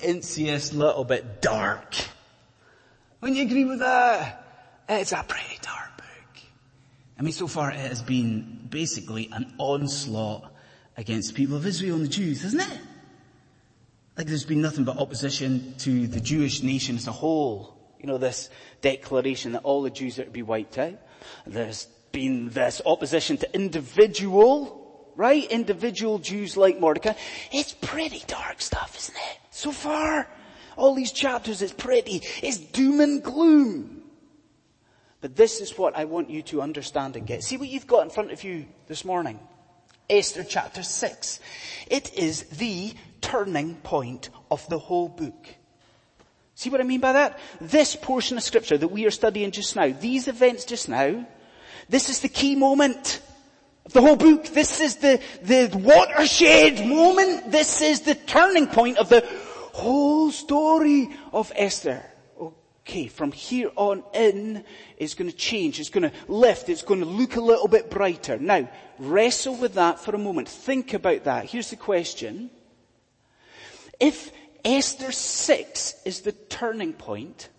insiest 0.00 0.74
little 0.74 1.04
bit 1.04 1.40
dark? 1.40 1.94
Wouldn't 3.20 3.38
you 3.38 3.46
agree 3.46 3.64
with 3.64 3.80
that? 3.80 4.44
It's 4.88 5.12
a 5.12 5.24
pretty 5.26 5.58
dark 5.62 5.96
book. 5.96 6.42
I 7.18 7.22
mean, 7.22 7.32
so 7.32 7.46
far 7.46 7.70
it 7.70 7.80
has 7.80 8.02
been 8.02 8.68
basically 8.70 9.28
an 9.32 9.54
onslaught 9.58 10.52
against 10.96 11.34
people 11.34 11.56
of 11.56 11.66
Israel 11.66 11.96
and 11.96 12.04
the 12.04 12.08
Jews, 12.08 12.44
isn't 12.44 12.60
it? 12.60 12.78
Like 14.18 14.26
there's 14.26 14.44
been 14.44 14.60
nothing 14.60 14.82
but 14.82 14.98
opposition 14.98 15.74
to 15.78 16.08
the 16.08 16.20
Jewish 16.20 16.64
nation 16.64 16.96
as 16.96 17.06
a 17.06 17.12
whole. 17.12 17.78
You 18.00 18.08
know, 18.08 18.18
this 18.18 18.50
declaration 18.80 19.52
that 19.52 19.62
all 19.62 19.82
the 19.82 19.90
Jews 19.90 20.18
are 20.18 20.24
to 20.24 20.30
be 20.30 20.42
wiped 20.42 20.76
out. 20.76 20.98
There's 21.46 21.84
been 22.10 22.48
this 22.48 22.82
opposition 22.84 23.36
to 23.36 23.54
individual, 23.54 25.12
right? 25.14 25.44
Individual 25.44 26.18
Jews 26.18 26.56
like 26.56 26.80
Mordecai. 26.80 27.12
It's 27.52 27.72
pretty 27.72 28.24
dark 28.26 28.60
stuff, 28.60 28.96
isn't 28.98 29.14
it? 29.16 29.38
So 29.50 29.70
far. 29.70 30.28
All 30.76 30.96
these 30.96 31.12
chapters, 31.12 31.62
it's 31.62 31.72
pretty. 31.72 32.22
It's 32.42 32.58
doom 32.58 32.98
and 33.00 33.22
gloom. 33.22 34.02
But 35.20 35.36
this 35.36 35.60
is 35.60 35.78
what 35.78 35.96
I 35.96 36.06
want 36.06 36.28
you 36.28 36.42
to 36.42 36.60
understand 36.60 37.14
and 37.14 37.24
get. 37.24 37.44
See 37.44 37.56
what 37.56 37.68
you've 37.68 37.86
got 37.86 38.02
in 38.02 38.10
front 38.10 38.32
of 38.32 38.42
you 38.42 38.66
this 38.88 39.04
morning. 39.04 39.38
Esther 40.10 40.44
chapter 40.44 40.82
6. 40.82 41.40
It 41.88 42.14
is 42.14 42.44
the 42.44 42.94
turning 43.20 43.74
point 43.76 44.30
of 44.50 44.66
the 44.68 44.78
whole 44.78 45.08
book. 45.08 45.48
See 46.54 46.70
what 46.70 46.80
I 46.80 46.84
mean 46.84 47.00
by 47.00 47.12
that? 47.12 47.38
This 47.60 47.94
portion 47.94 48.36
of 48.36 48.42
scripture 48.42 48.78
that 48.78 48.88
we 48.88 49.06
are 49.06 49.10
studying 49.10 49.50
just 49.50 49.76
now, 49.76 49.92
these 49.92 50.26
events 50.26 50.64
just 50.64 50.88
now, 50.88 51.26
this 51.88 52.08
is 52.08 52.20
the 52.20 52.28
key 52.28 52.56
moment 52.56 53.20
of 53.86 53.92
the 53.92 54.00
whole 54.00 54.16
book. 54.16 54.46
This 54.46 54.80
is 54.80 54.96
the, 54.96 55.20
the 55.42 55.70
watershed 55.74 56.86
moment. 56.86 57.50
This 57.50 57.80
is 57.80 58.02
the 58.02 58.14
turning 58.14 58.66
point 58.66 58.98
of 58.98 59.08
the 59.08 59.24
whole 59.72 60.30
story 60.30 61.10
of 61.32 61.52
Esther. 61.54 62.02
Okay, 62.88 63.06
from 63.06 63.32
here 63.32 63.70
on 63.76 64.02
in, 64.14 64.64
it's 64.96 65.12
going 65.12 65.30
to 65.30 65.36
change. 65.36 65.78
It's 65.78 65.90
going 65.90 66.10
to 66.10 66.12
lift. 66.26 66.70
It's 66.70 66.80
going 66.80 67.00
to 67.00 67.06
look 67.06 67.36
a 67.36 67.40
little 67.40 67.68
bit 67.68 67.90
brighter. 67.90 68.38
Now, 68.38 68.66
wrestle 68.98 69.56
with 69.56 69.74
that 69.74 70.00
for 70.00 70.14
a 70.14 70.18
moment. 70.18 70.48
Think 70.48 70.94
about 70.94 71.24
that. 71.24 71.44
Here's 71.44 71.68
the 71.68 71.76
question. 71.76 72.48
If 74.00 74.32
Esther 74.64 75.12
6 75.12 75.96
is 76.06 76.22
the 76.22 76.32
turning 76.32 76.94
point, 76.94 77.50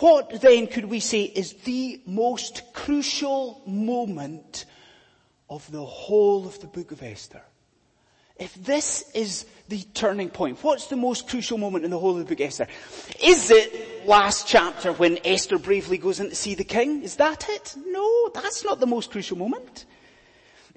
what 0.00 0.42
then 0.42 0.66
could 0.66 0.84
we 0.84 1.00
say 1.00 1.22
is 1.22 1.54
the 1.64 2.02
most 2.04 2.74
crucial 2.74 3.62
moment 3.66 4.66
of 5.48 5.70
the 5.72 5.86
whole 5.86 6.46
of 6.46 6.60
the 6.60 6.66
book 6.66 6.92
of 6.92 7.02
Esther? 7.02 7.40
If 8.38 8.52
this 8.52 9.10
is 9.14 9.46
the 9.70 9.80
turning 9.94 10.28
point, 10.28 10.62
what's 10.62 10.88
the 10.88 10.96
most 10.96 11.26
crucial 11.26 11.56
moment 11.56 11.86
in 11.86 11.90
the 11.90 11.98
whole 11.98 12.10
of 12.10 12.18
the 12.18 12.24
book 12.24 12.40
of 12.40 12.48
Esther? 12.48 12.66
Is 13.18 13.50
it 13.50 13.95
last 14.06 14.46
chapter 14.46 14.92
when 14.92 15.18
Esther 15.24 15.58
bravely 15.58 15.98
goes 15.98 16.20
in 16.20 16.28
to 16.28 16.34
see 16.34 16.54
the 16.54 16.64
king? 16.64 17.02
Is 17.02 17.16
that 17.16 17.48
it? 17.48 17.74
No, 17.86 18.28
that's 18.34 18.64
not 18.64 18.80
the 18.80 18.86
most 18.86 19.10
crucial 19.10 19.36
moment. 19.36 19.84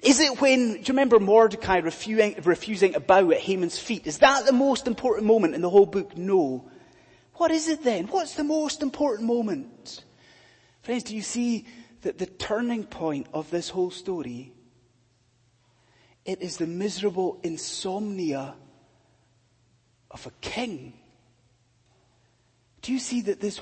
Is 0.02 0.20
it 0.20 0.40
when, 0.40 0.72
do 0.72 0.78
you 0.78 0.84
remember 0.88 1.20
Mordecai 1.20 1.78
refusing, 1.78 2.36
refusing 2.44 2.94
to 2.94 3.00
bow 3.00 3.30
at 3.30 3.38
Haman's 3.38 3.78
feet? 3.78 4.06
Is 4.06 4.18
that 4.18 4.46
the 4.46 4.52
most 4.52 4.86
important 4.86 5.26
moment 5.26 5.54
in 5.54 5.60
the 5.60 5.70
whole 5.70 5.86
book? 5.86 6.16
No. 6.16 6.70
What 7.34 7.50
is 7.50 7.68
it 7.68 7.84
then? 7.84 8.06
What's 8.06 8.34
the 8.34 8.44
most 8.44 8.82
important 8.82 9.26
moment? 9.26 10.04
Friends, 10.82 11.04
do 11.04 11.14
you 11.14 11.22
see 11.22 11.66
that 12.02 12.18
the 12.18 12.26
turning 12.26 12.84
point 12.84 13.26
of 13.34 13.50
this 13.50 13.68
whole 13.68 13.90
story? 13.90 14.52
It 16.24 16.40
is 16.40 16.56
the 16.56 16.66
miserable 16.66 17.38
insomnia 17.42 18.54
of 20.10 20.26
a 20.26 20.30
king. 20.40 20.94
Do 22.90 22.94
you 22.94 22.98
see 22.98 23.20
that 23.20 23.38
this 23.38 23.60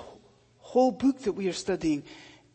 whole 0.57 0.91
book 0.91 1.19
that 1.25 1.33
we 1.33 1.49
are 1.49 1.53
studying, 1.53 2.03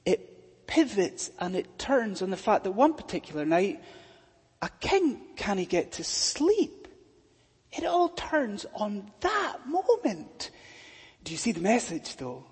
it 0.07 0.65
pivots 0.65 1.29
and 1.39 1.55
it 1.55 1.77
turns 1.77 2.23
on 2.23 2.31
the 2.31 2.35
fact 2.35 2.63
that 2.63 2.71
one 2.71 2.95
particular 2.95 3.45
night, 3.45 3.79
a 4.59 4.69
king 4.79 5.21
can't 5.35 5.69
get 5.69 5.91
to 5.91 6.03
sleep. 6.03 6.87
It 7.71 7.85
all 7.85 8.09
turns 8.09 8.65
on 8.73 9.11
that 9.19 9.67
moment. 9.67 10.49
Do 11.23 11.31
you 11.31 11.37
see 11.37 11.51
the 11.51 11.61
message 11.61 12.17
though? 12.17 12.43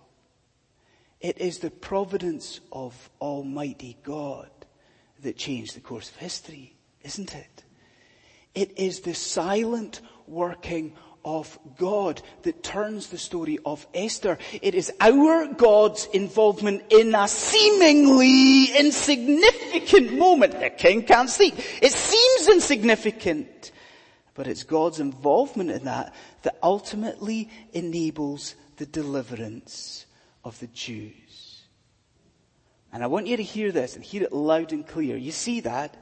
It 1.20 1.40
is 1.40 1.58
the 1.58 1.72
providence 1.72 2.60
of 2.72 3.10
Almighty 3.20 3.98
God 4.04 4.52
that 5.24 5.36
changed 5.36 5.76
the 5.76 5.82
course 5.82 6.12
of 6.12 6.18
history, 6.18 6.76
isn't 7.02 7.34
it? 7.34 7.64
It 8.54 8.78
is 8.78 9.00
the 9.00 9.16
silent 9.16 10.00
working 10.28 10.94
of 11.24 11.58
God 11.78 12.22
that 12.44 12.64
turns 12.64 13.08
the 13.08 13.18
story 13.18 13.60
of 13.66 13.86
Esther. 13.94 14.38
It 14.62 14.76
is 14.76 14.92
our 15.00 15.48
God's 15.48 16.08
involvement 16.14 16.84
in 16.90 17.14
a 17.16 17.28
seemingly 17.28 18.66
insignificant 18.78 20.18
moment. 20.18 20.60
The 20.60 20.70
king 20.70 21.04
can't 21.04 21.30
sleep. 21.30 21.56
It 21.82 21.92
seems 21.92 22.50
insignificant, 22.50 23.72
but 24.34 24.48
it's 24.48 24.64
God's 24.64 25.00
involvement 25.00 25.72
in 25.72 25.86
that 25.86 26.14
that 26.44 26.58
ultimately 26.64 27.50
enables 27.74 28.56
the 28.78 28.86
deliverance 28.86 30.06
of 30.44 30.60
the 30.60 30.68
Jews. 30.68 31.62
And 32.94 33.04
I 33.04 33.08
want 33.08 33.28
you 33.28 33.38
to 33.38 33.44
hear 33.44 33.72
this 33.72 33.96
and 33.96 34.04
hear 34.04 34.24
it 34.24 34.34
loud 34.34 34.74
and 34.74 34.86
clear. 34.86 35.16
You 35.16 35.32
see 35.32 35.62
that? 35.62 35.96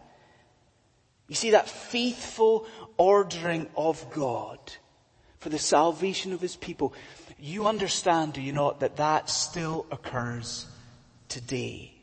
You 1.27 1.35
see 1.35 1.51
that 1.51 1.69
faithful 1.69 2.65
ordering 2.97 3.67
of 3.77 4.09
God 4.11 4.59
for 5.39 5.49
the 5.49 5.59
salvation 5.59 6.33
of 6.33 6.41
his 6.41 6.55
people. 6.55 6.93
You 7.39 7.67
understand, 7.67 8.33
do 8.33 8.41
you 8.41 8.51
not, 8.51 8.81
that 8.81 8.97
that 8.97 9.29
still 9.29 9.85
occurs 9.91 10.67
today? 11.29 11.93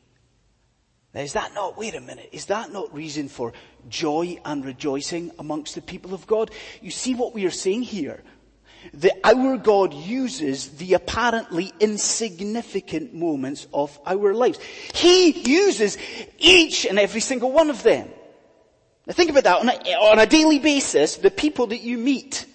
Now 1.14 1.20
is 1.20 1.34
that 1.34 1.54
not, 1.54 1.78
wait 1.78 1.94
a 1.94 2.00
minute, 2.00 2.28
is 2.32 2.46
that 2.46 2.72
not 2.72 2.94
reason 2.94 3.28
for 3.28 3.52
joy 3.88 4.38
and 4.44 4.64
rejoicing 4.64 5.30
amongst 5.38 5.74
the 5.74 5.82
people 5.82 6.14
of 6.14 6.26
God? 6.26 6.50
You 6.80 6.90
see 6.90 7.14
what 7.14 7.34
we 7.34 7.44
are 7.46 7.50
saying 7.50 7.82
here? 7.82 8.22
Our 9.24 9.56
God 9.56 9.94
uses 9.94 10.76
the 10.76 10.94
apparently 10.94 11.72
insignificant 11.80 13.14
moments 13.14 13.66
of 13.72 13.98
our 14.06 14.32
lives. 14.34 14.58
He 14.94 15.30
uses 15.30 15.98
each 16.38 16.86
and 16.86 16.98
every 16.98 17.20
single 17.20 17.50
one 17.50 17.70
of 17.70 17.82
them. 17.82 18.08
Now 19.06 19.12
think 19.12 19.30
about 19.30 19.44
that 19.44 19.60
on 19.60 19.68
a, 19.68 19.72
on 19.94 20.18
a 20.18 20.26
daily 20.26 20.58
basis, 20.58 21.16
the 21.16 21.30
people 21.30 21.68
that 21.68 21.80
you 21.80 21.98
meet, 21.98 22.46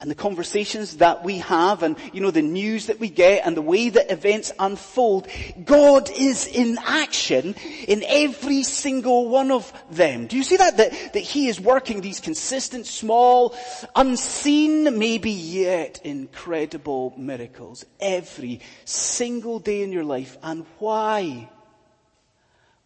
and 0.00 0.08
the 0.08 0.14
conversations 0.14 0.98
that 0.98 1.24
we 1.24 1.38
have 1.38 1.82
and, 1.82 1.96
you 2.12 2.20
know, 2.20 2.30
the 2.30 2.40
news 2.40 2.86
that 2.86 3.00
we 3.00 3.08
get 3.08 3.44
and 3.44 3.56
the 3.56 3.62
way 3.62 3.88
that 3.88 4.12
events 4.12 4.52
unfold, 4.56 5.26
God 5.64 6.08
is 6.08 6.46
in 6.46 6.78
action 6.86 7.56
in 7.88 8.04
every 8.06 8.62
single 8.62 9.28
one 9.28 9.50
of 9.50 9.72
them. 9.90 10.28
Do 10.28 10.36
you 10.36 10.44
see 10.44 10.56
that? 10.56 10.76
That, 10.76 11.14
that 11.14 11.18
He 11.18 11.48
is 11.48 11.60
working 11.60 12.00
these 12.00 12.20
consistent, 12.20 12.86
small, 12.86 13.56
unseen, 13.96 14.98
maybe 15.00 15.32
yet 15.32 16.00
incredible 16.04 17.12
miracles 17.16 17.84
every 17.98 18.60
single 18.84 19.58
day 19.58 19.82
in 19.82 19.90
your 19.90 20.04
life. 20.04 20.38
And 20.44 20.64
why? 20.78 21.48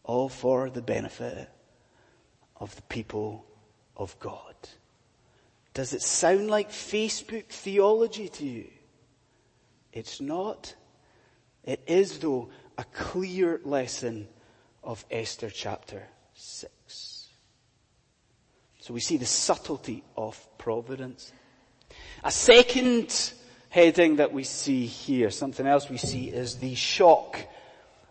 All 0.03 0.31
for 0.31 0.71
the 0.71 0.83
benefit 0.83 1.51
of 2.57 2.75
the 2.75 2.83
people 2.83 3.45
of 3.99 4.19
God. 4.19 4.55
Does 5.75 5.93
it 5.93 6.03
sound 6.03 6.51
like 6.51 6.71
Facebook 6.71 7.47
theology 7.47 8.29
to 8.29 8.45
you? 8.45 8.69
It's 9.93 10.21
not. 10.21 10.75
It 11.65 11.83
is 11.87 12.19
though 12.19 12.51
a 12.77 12.85
clear 12.85 13.61
lesson 13.65 14.29
of 14.83 15.05
Esther 15.11 15.51
chapter 15.51 16.03
6. 16.35 17.29
So 18.81 18.93
we 18.93 19.01
see 19.01 19.17
the 19.17 19.27
subtlety 19.27 20.03
of 20.17 20.45
providence. 20.59 21.33
A 22.25 22.33
second 22.33 23.33
heading 23.69 24.17
that 24.17 24.33
we 24.33 24.45
see 24.45 24.87
here, 24.87 25.31
something 25.31 25.67
else 25.67 25.89
we 25.89 25.99
see 25.99 26.29
is 26.29 26.57
the 26.57 26.75
shock 26.75 27.39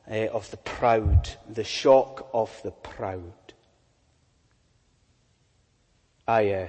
uh, 0.10 0.28
of 0.28 0.50
the 0.50 0.58
proud. 0.58 1.30
The 1.50 1.64
shock 1.64 2.30
of 2.34 2.58
the 2.64 2.72
proud. 2.72 3.34
I, 6.28 6.52
uh, 6.52 6.68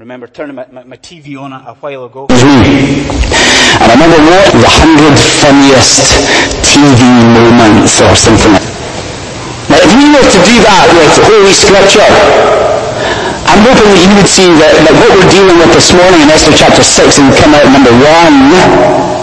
remember 0.00 0.26
turning 0.26 0.56
my, 0.56 0.64
my, 0.72 0.82
my 0.84 0.96
TV 0.96 1.36
on 1.36 1.52
a, 1.52 1.60
a 1.68 1.74
while 1.76 2.08
ago. 2.08 2.24
And 2.32 3.84
I 3.84 3.92
remember 3.92 4.16
what 4.32 4.48
the 4.48 4.64
hundred 4.64 5.12
funniest 5.44 6.08
TV 6.64 7.04
moments 7.36 8.00
or 8.00 8.16
something. 8.16 8.56
Now 9.68 9.76
if 9.76 9.92
you 9.92 10.08
were 10.08 10.24
to 10.24 10.40
do 10.40 10.56
that 10.64 10.88
with 10.96 11.12
Holy 11.20 11.52
Scripture, 11.52 12.08
I'm 13.44 13.60
hoping 13.60 13.92
that 13.92 14.00
you 14.00 14.12
would 14.16 14.24
see 14.24 14.48
that, 14.56 14.72
that 14.88 14.94
what 15.04 15.12
we're 15.20 15.28
dealing 15.28 15.60
with 15.60 15.68
this 15.76 15.92
morning 15.92 16.24
in 16.24 16.32
Esther 16.32 16.56
chapter 16.56 16.80
6 16.80 17.20
and 17.20 17.28
come 17.36 17.52
out 17.52 17.68
number 17.68 17.92
1 17.92 19.20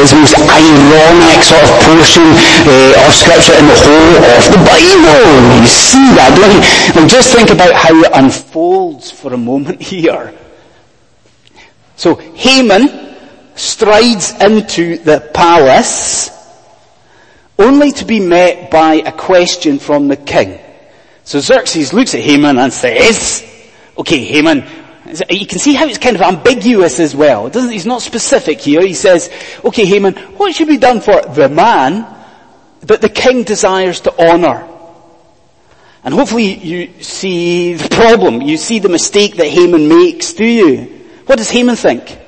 is 0.00 0.12
the 0.12 0.20
most 0.20 0.36
ironic 0.36 1.40
sort 1.44 1.60
of 1.64 1.70
portion 1.84 2.24
uh, 2.64 3.04
of 3.04 3.12
scripture 3.12 3.52
in 3.58 3.66
the 3.68 3.76
whole 3.76 4.14
of 4.24 4.44
the 4.48 4.60
Bible. 4.64 5.24
You 5.60 5.68
see 5.68 6.06
that, 6.16 6.32
don't 6.32 6.52
you? 6.52 6.62
Now 6.96 7.04
just 7.08 7.34
think 7.34 7.50
about 7.50 7.74
how 7.74 7.92
it 8.00 8.12
unfolds 8.14 8.61
for 9.10 9.32
a 9.32 9.38
moment 9.38 9.80
here. 9.92 10.34
So 11.96 12.14
Haman 12.16 13.16
strides 13.54 14.32
into 14.40 14.98
the 14.98 15.20
palace 15.34 16.30
only 17.58 17.92
to 17.92 18.04
be 18.04 18.18
met 18.18 18.70
by 18.70 18.94
a 18.94 19.12
question 19.12 19.78
from 19.78 20.08
the 20.08 20.16
king. 20.16 20.58
So 21.24 21.38
Xerxes 21.38 21.92
looks 21.92 22.14
at 22.14 22.22
Haman 22.22 22.58
and 22.58 22.72
says, 22.72 23.46
okay 23.96 24.24
Haman, 24.24 24.64
you 25.30 25.46
can 25.46 25.58
see 25.58 25.74
how 25.74 25.86
it's 25.86 25.98
kind 25.98 26.16
of 26.16 26.22
ambiguous 26.22 26.98
as 26.98 27.14
well. 27.14 27.46
It 27.46 27.52
doesn't, 27.52 27.70
he's 27.70 27.86
not 27.86 28.02
specific 28.02 28.60
here. 28.60 28.80
He 28.80 28.94
says, 28.94 29.30
okay 29.64 29.84
Haman, 29.84 30.14
what 30.14 30.54
should 30.54 30.68
be 30.68 30.78
done 30.78 31.00
for 31.00 31.20
the 31.20 31.48
man 31.48 32.06
that 32.80 33.00
the 33.00 33.08
king 33.08 33.44
desires 33.44 34.00
to 34.00 34.30
honor? 34.30 34.68
And 36.04 36.12
hopefully 36.12 36.54
you 36.54 37.02
see 37.02 37.74
the 37.74 37.88
problem. 37.88 38.42
You 38.42 38.56
see 38.56 38.80
the 38.80 38.88
mistake 38.88 39.36
that 39.36 39.46
Haman 39.46 39.88
makes, 39.88 40.32
do 40.32 40.44
you? 40.44 40.84
What 41.26 41.38
does 41.38 41.50
Haman 41.50 41.76
think? 41.76 42.18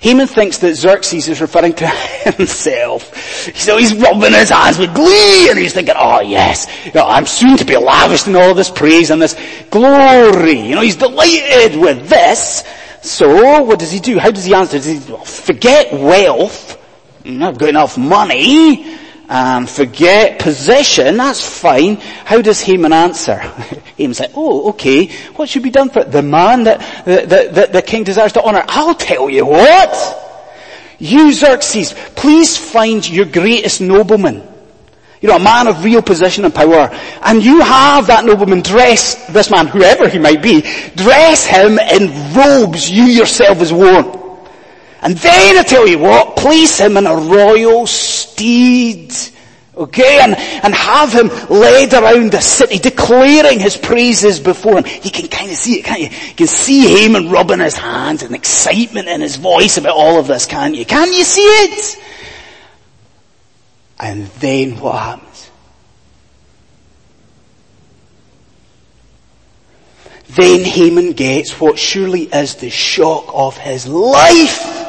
Haman 0.00 0.28
thinks 0.28 0.58
that 0.58 0.74
Xerxes 0.74 1.28
is 1.28 1.40
referring 1.40 1.74
to 1.74 1.86
himself. 2.36 3.14
So 3.56 3.76
he's 3.76 3.94
rubbing 3.94 4.32
his 4.32 4.50
hands 4.50 4.78
with 4.78 4.94
glee 4.94 5.50
and 5.50 5.58
he's 5.58 5.74
thinking, 5.74 5.96
oh 5.98 6.20
yes, 6.20 6.66
you 6.86 6.92
know, 6.92 7.06
I'm 7.06 7.26
soon 7.26 7.56
to 7.56 7.64
be 7.64 7.76
lavished 7.76 8.28
in 8.28 8.36
all 8.36 8.54
this 8.54 8.70
praise 8.70 9.10
and 9.10 9.20
this 9.20 9.34
glory. 9.70 10.60
You 10.60 10.76
know, 10.76 10.82
he's 10.82 10.96
delighted 10.96 11.78
with 11.78 12.08
this. 12.08 12.64
So 13.02 13.62
what 13.64 13.78
does 13.78 13.90
he 13.90 13.98
do? 13.98 14.18
How 14.18 14.30
does 14.30 14.44
he 14.44 14.54
answer? 14.54 14.78
Does 14.78 14.86
he 14.86 14.98
forget 14.98 15.92
wealth? 15.92 16.76
Mm, 17.24 17.42
I've 17.42 17.58
got 17.58 17.68
enough 17.68 17.98
money 17.98 18.98
um, 19.28 19.66
forget 19.66 20.38
possession, 20.38 21.18
that's 21.18 21.60
fine. 21.60 21.96
How 21.96 22.40
does 22.40 22.60
Haman 22.62 22.92
answer? 22.92 23.38
Haman's 23.96 24.20
like, 24.20 24.32
oh, 24.34 24.70
okay, 24.70 25.06
what 25.36 25.48
should 25.48 25.62
be 25.62 25.70
done 25.70 25.90
for 25.90 26.04
the 26.04 26.22
man 26.22 26.64
that, 26.64 27.04
that, 27.04 27.54
that 27.54 27.72
the 27.72 27.82
king 27.82 28.04
desires 28.04 28.32
to 28.34 28.42
honor? 28.42 28.64
I'll 28.68 28.94
tell 28.94 29.28
you 29.28 29.44
what! 29.44 30.24
You 30.98 31.32
Xerxes, 31.32 31.94
please 32.16 32.56
find 32.56 33.08
your 33.08 33.26
greatest 33.26 33.80
nobleman. 33.80 34.42
You 35.20 35.28
know, 35.28 35.36
a 35.36 35.40
man 35.40 35.66
of 35.66 35.84
real 35.84 36.02
position 36.02 36.44
and 36.44 36.54
power. 36.54 36.90
And 37.22 37.44
you 37.44 37.60
have 37.60 38.06
that 38.06 38.24
nobleman 38.24 38.62
dress 38.62 39.26
this 39.28 39.50
man, 39.50 39.66
whoever 39.66 40.08
he 40.08 40.18
might 40.18 40.42
be, 40.42 40.62
dress 40.94 41.44
him 41.44 41.78
in 41.78 42.34
robes 42.34 42.90
you 42.90 43.04
yourself 43.04 43.58
has 43.58 43.72
worn. 43.72 44.17
And 45.00 45.16
then 45.16 45.56
I 45.56 45.62
tell 45.62 45.86
you 45.86 45.98
what, 45.98 46.36
place 46.36 46.80
him 46.80 46.96
in 46.96 47.06
a 47.06 47.14
royal 47.14 47.86
steed. 47.86 49.12
Okay, 49.76 50.18
and, 50.20 50.34
and 50.36 50.74
have 50.74 51.12
him 51.12 51.28
led 51.48 51.94
around 51.94 52.32
the 52.32 52.40
city 52.40 52.78
declaring 52.78 53.60
his 53.60 53.76
praises 53.76 54.40
before 54.40 54.78
him. 54.78 54.84
You 55.04 55.10
can 55.12 55.28
kind 55.28 55.52
of 55.52 55.56
see 55.56 55.78
it, 55.78 55.84
can't 55.84 56.00
you? 56.00 56.08
You 56.08 56.34
can 56.34 56.46
see 56.48 56.80
Haman 56.96 57.30
rubbing 57.30 57.60
his 57.60 57.76
hands 57.76 58.24
and 58.24 58.34
excitement 58.34 59.06
in 59.06 59.20
his 59.20 59.36
voice 59.36 59.76
about 59.76 59.94
all 59.94 60.18
of 60.18 60.26
this, 60.26 60.46
can't 60.46 60.74
you? 60.74 60.84
Can 60.84 61.12
you 61.12 61.22
see 61.22 61.42
it? 61.42 62.02
And 64.00 64.26
then 64.26 64.80
what 64.80 64.98
happens? 64.98 65.50
Then 70.30 70.64
Haman 70.64 71.12
gets 71.12 71.60
what 71.60 71.78
surely 71.78 72.22
is 72.22 72.56
the 72.56 72.70
shock 72.70 73.26
of 73.32 73.56
his 73.56 73.86
life. 73.86 74.87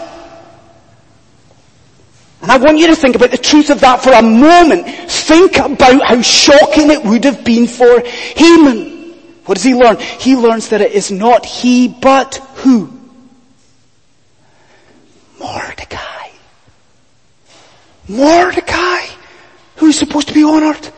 And 2.42 2.52
I 2.52 2.58
want 2.58 2.78
you 2.78 2.88
to 2.88 2.96
think 2.96 3.16
about 3.16 3.32
the 3.32 3.38
truth 3.38 3.70
of 3.70 3.82
that 3.82 4.02
for 4.02 4.12
a 4.12 4.22
moment. 4.22 4.88
Think 4.88 5.58
about 5.58 6.02
how 6.04 6.22
shocking 6.22 6.90
it 6.90 7.04
would 7.04 7.26
have 7.26 7.44
been 7.44 7.68
for 7.68 8.02
Haman. 8.02 9.14
What 9.46 9.56
does 9.56 9.64
he 9.64 9.74
learn? 9.74 9.98
He 9.98 10.36
learns 10.36 10.70
that 10.70 10.82
it 10.82 10.94
is 10.94 11.12
not 11.12 11.46
he, 11.46 11.88
but 11.88 12.36
who? 12.56 12.94
Mordecai. 15.40 16.30
Mordecai, 18.08 19.06
who's 19.76 19.98
supposed 19.98 20.30
to 20.30 20.34
be 20.34 20.44
honored. 20.44 20.90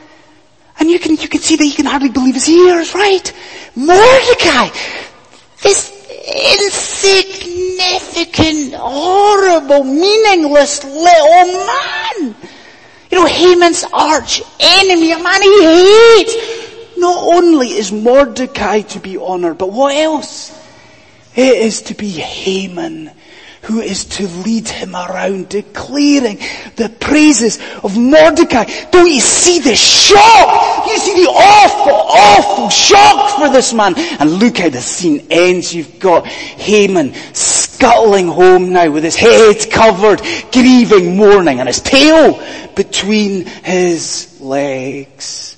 And 0.79 0.89
you 0.89 0.99
can, 0.99 1.15
you 1.15 1.27
can 1.27 1.41
see 1.41 1.55
that 1.55 1.63
he 1.63 1.73
can 1.73 1.85
hardly 1.85 2.09
believe 2.09 2.35
his 2.35 2.49
ears, 2.49 2.93
right? 2.93 3.33
Mordecai, 3.75 4.69
this 5.61 5.91
insignificant, 6.27 7.60
horrible, 8.81 9.83
meaningless 9.83 10.83
little 10.83 11.65
man. 11.65 12.35
You 13.09 13.19
know, 13.19 13.25
Haman's 13.25 13.83
arch 13.91 14.41
enemy, 14.59 15.11
a 15.11 15.19
man 15.19 15.41
he 15.41 15.63
hates. 15.63 16.97
Not 16.97 17.35
only 17.35 17.69
is 17.69 17.91
Mordecai 17.91 18.81
to 18.81 18.99
be 18.99 19.17
honored, 19.17 19.57
but 19.57 19.71
what 19.71 19.95
else? 19.95 20.57
It 21.35 21.57
is 21.57 21.83
to 21.83 21.93
be 21.93 22.09
Haman 22.09 23.11
who 23.63 23.79
is 23.79 24.05
to 24.05 24.27
lead 24.27 24.67
him 24.67 24.95
around 24.95 25.49
declaring 25.49 26.39
the 26.77 26.89
praises 26.99 27.59
of 27.83 27.95
Mordecai. 27.95 28.65
Don't 28.89 29.09
you 29.09 29.19
see 29.19 29.59
the 29.59 29.75
shock? 29.75 30.87
You 30.87 30.97
see 30.97 31.23
the 31.23 31.29
awful, 31.29 31.93
awful 31.93 32.69
shock 32.69 33.37
for 33.37 33.49
this 33.49 33.71
man. 33.71 33.93
And 33.97 34.31
look 34.39 34.57
how 34.57 34.69
the 34.69 34.81
scene 34.81 35.27
ends. 35.29 35.75
You've 35.75 35.99
got 35.99 36.25
Haman 36.25 37.13
scuttling 37.81 38.27
home 38.27 38.73
now 38.73 38.91
with 38.91 39.03
his 39.03 39.15
head 39.15 39.57
covered, 39.71 40.21
grieving, 40.51 41.17
mourning, 41.17 41.59
and 41.59 41.67
his 41.67 41.81
tail 41.81 42.39
between 42.75 43.43
his 43.43 44.39
legs. 44.39 45.57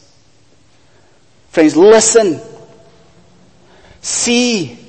Friends, 1.50 1.76
listen. 1.76 2.40
See 4.00 4.80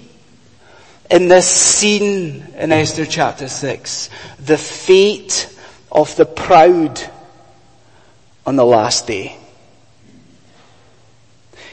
in 1.11 1.27
this 1.27 1.49
scene 1.49 2.47
in 2.57 2.71
Esther 2.71 3.05
chapter 3.05 3.49
6, 3.49 4.11
the 4.39 4.57
fate 4.57 5.53
of 5.91 6.15
the 6.15 6.27
proud 6.27 7.01
on 8.47 8.55
the 8.55 8.65
last 8.65 9.09
day. 9.09 9.37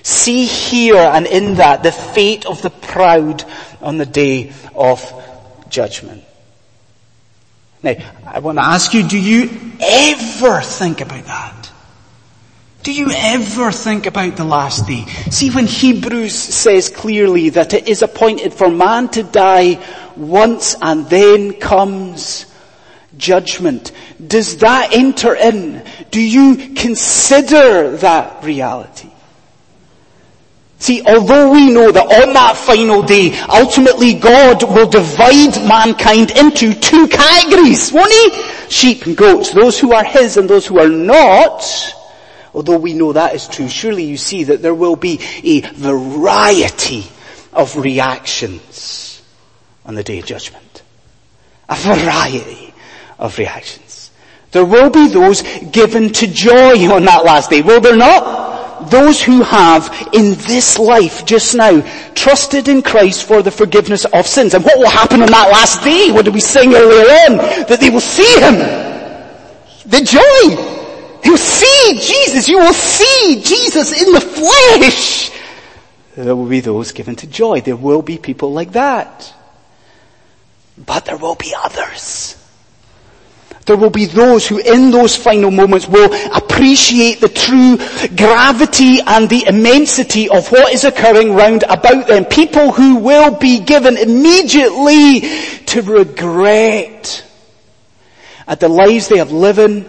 See 0.02 0.46
here 0.46 0.96
and 0.96 1.28
in 1.28 1.56
that 1.56 1.84
the 1.84 1.92
fate 1.92 2.48
of 2.48 2.64
the 2.64 2.72
proud 2.72 3.44
on 3.80 3.98
the 3.98 4.08
day 4.08 4.54
of 4.74 5.28
judgment. 5.72 6.24
Now, 7.84 7.96
I 8.26 8.40
want 8.40 8.60
to 8.60 8.64
ask 8.64 8.94
you, 8.94 9.08
do 9.08 9.20
you 9.20 9.50
ever 9.80 10.62
think 10.62 11.02
about 11.02 11.26
that? 11.26 11.72
Do 12.84 12.94
you 12.94 13.12
ever 13.12 13.72
think 13.72 14.08
about 14.08 14.38
the 14.38 14.44
last 14.44 14.88
day? 14.88 15.06
See 15.30 15.52
when 15.52 15.68
Hebrews 15.68 16.34
says 16.34 16.90
clearly 16.90 17.50
that 17.50 17.74
it 17.74 17.88
is 17.88 18.02
appointed 18.02 18.54
for 18.54 18.70
man 18.70 19.10
to 19.10 19.24
die 19.24 19.84
once 20.16 20.76
and 20.82 21.08
then 21.08 21.54
comes 21.54 22.48
judgment. 23.18 23.92
Does 24.26 24.58
that 24.58 24.94
enter 24.94 25.36
in? 25.36 25.84
Do 26.10 26.20
you 26.20 26.74
consider 26.74 27.98
that 27.98 28.44
reality? 28.44 29.11
See, 30.82 31.04
although 31.06 31.52
we 31.52 31.72
know 31.72 31.92
that 31.92 32.26
on 32.28 32.34
that 32.34 32.58
final 32.58 33.04
day, 33.04 33.38
ultimately 33.48 34.16
God 34.16 34.64
will 34.64 34.90
divide 34.90 35.54
mankind 35.68 36.32
into 36.32 36.74
two 36.74 37.08
categories, 37.08 37.92
won't 37.92 38.12
he? 38.12 38.44
Sheep 38.68 39.06
and 39.06 39.16
goats, 39.16 39.52
those 39.52 39.80
who 39.80 39.94
are 39.94 40.04
his 40.04 40.38
and 40.38 40.50
those 40.50 40.66
who 40.66 40.80
are 40.80 40.90
not. 40.90 41.62
Although 42.56 42.80
we 42.80 42.94
know 42.94 43.14
that 43.14 43.36
is 43.36 43.48
true, 43.48 43.70
surely 43.70 44.06
you 44.06 44.18
see 44.18 44.46
that 44.46 44.64
there 44.64 44.74
will 44.74 44.96
be 44.96 45.20
a 45.44 45.62
variety 45.62 47.06
of 47.54 47.78
reactions 47.78 49.22
on 49.86 49.94
the 49.94 50.04
day 50.04 50.18
of 50.18 50.26
judgment. 50.26 50.82
A 51.70 51.76
variety 51.76 52.74
of 53.20 53.38
reactions. 53.38 54.10
There 54.50 54.66
will 54.66 54.90
be 54.90 55.10
those 55.10 55.44
given 55.72 56.12
to 56.14 56.26
joy 56.26 56.92
on 56.92 57.06
that 57.06 57.24
last 57.24 57.52
day, 57.52 57.62
will 57.62 57.82
there 57.82 57.96
not? 57.96 58.41
Those 58.92 59.24
who 59.24 59.42
have 59.42 60.10
in 60.14 60.36
this 60.36 60.78
life 60.78 61.26
just 61.26 61.56
now 61.56 61.82
trusted 62.14 62.68
in 62.68 62.84
Christ 62.84 63.26
for 63.26 63.42
the 63.42 63.50
forgiveness 63.50 64.06
of 64.06 64.28
sins. 64.28 64.54
And 64.54 64.64
what 64.64 64.78
will 64.78 64.90
happen 64.90 65.22
on 65.22 65.32
that 65.32 65.50
last 65.50 65.84
day? 65.84 66.12
What 66.12 66.26
did 66.26 66.34
we 66.34 66.42
sing 66.42 66.76
earlier 66.76 67.10
on? 67.26 67.38
That 67.68 67.80
they 67.80 67.90
will 67.90 68.02
see 68.02 68.40
Him. 68.40 68.56
The 69.90 70.02
joy. 70.06 71.22
You'll 71.24 71.38
see 71.38 71.94
Jesus. 71.94 72.48
You 72.48 72.60
will 72.60 72.74
see 72.74 73.42
Jesus 73.44 74.00
in 74.00 74.14
the 74.14 74.22
flesh. 74.22 75.32
There 76.16 76.36
will 76.36 76.50
be 76.50 76.60
those 76.60 76.92
given 76.92 77.16
to 77.16 77.28
joy. 77.28 77.62
There 77.62 77.76
will 77.76 78.02
be 78.02 78.18
people 78.18 78.52
like 78.52 78.74
that. 78.74 79.34
But 80.78 81.06
there 81.06 81.18
will 81.18 81.36
be 81.36 81.54
others 81.58 82.38
there 83.66 83.78
will 83.78 83.90
be 83.90 84.06
those 84.06 84.48
who 84.48 84.58
in 84.58 84.92
those 84.92 85.16
final 85.16 85.52
moments 85.52 85.88
will 85.88 86.10
appreciate 86.62 87.20
the 87.20 87.28
true 87.28 87.76
gravity 88.16 89.00
and 89.02 89.28
the 89.32 89.46
immensity 89.48 90.30
of 90.30 90.52
what 90.52 90.72
is 90.72 90.84
occurring 90.84 91.34
round 91.34 91.64
about 91.64 92.06
them. 92.06 92.24
People 92.24 92.72
who 92.72 92.98
will 92.98 93.36
be 93.36 93.60
given 93.62 93.98
immediately 93.98 95.22
to 95.66 95.82
regret 95.82 97.26
at 98.46 98.60
the 98.60 98.70
lives 98.70 99.08
they 99.08 99.18
have 99.18 99.32
lived 99.32 99.88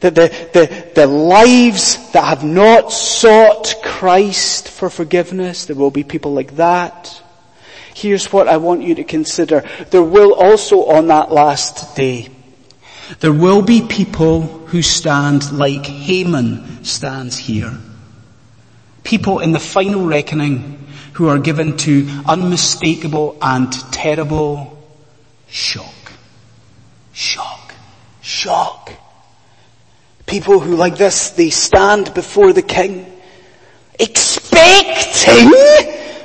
the, 0.00 0.10
the, 0.10 0.48
the, 0.52 0.90
the 0.96 1.06
lives 1.06 2.10
that 2.10 2.24
have 2.24 2.42
not 2.42 2.90
sought 2.90 3.76
Christ 3.84 4.68
for 4.68 4.90
forgiveness. 4.90 5.66
There 5.66 5.76
will 5.76 5.92
be 5.92 6.02
people 6.02 6.32
like 6.34 6.56
that. 6.56 7.22
Here's 7.94 8.32
what 8.32 8.48
I 8.48 8.56
want 8.56 8.82
you 8.82 8.96
to 8.96 9.04
consider. 9.04 9.62
There 9.90 10.02
will 10.02 10.34
also 10.34 10.86
on 10.86 11.06
that 11.06 11.30
last 11.30 11.94
day 11.94 12.33
there 13.20 13.32
will 13.32 13.62
be 13.62 13.82
people 13.86 14.42
who 14.42 14.82
stand 14.82 15.52
like 15.52 15.86
Haman 15.86 16.84
stands 16.84 17.36
here. 17.36 17.72
People 19.02 19.40
in 19.40 19.52
the 19.52 19.60
final 19.60 20.06
reckoning 20.06 20.86
who 21.14 21.28
are 21.28 21.38
given 21.38 21.76
to 21.78 22.08
unmistakable 22.26 23.36
and 23.40 23.72
terrible 23.92 24.82
shock. 25.48 26.12
Shock. 27.12 27.74
Shock. 28.22 28.92
People 30.26 30.58
who 30.58 30.76
like 30.76 30.96
this, 30.96 31.30
they 31.30 31.50
stand 31.50 32.14
before 32.14 32.52
the 32.52 32.62
king 32.62 33.10
expecting, 33.98 35.50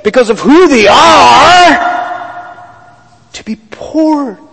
because 0.04 0.30
of 0.30 0.40
who 0.40 0.68
they 0.68 0.88
are, 0.88 1.78
to 3.34 3.44
be 3.44 3.56
poured, 3.56 4.49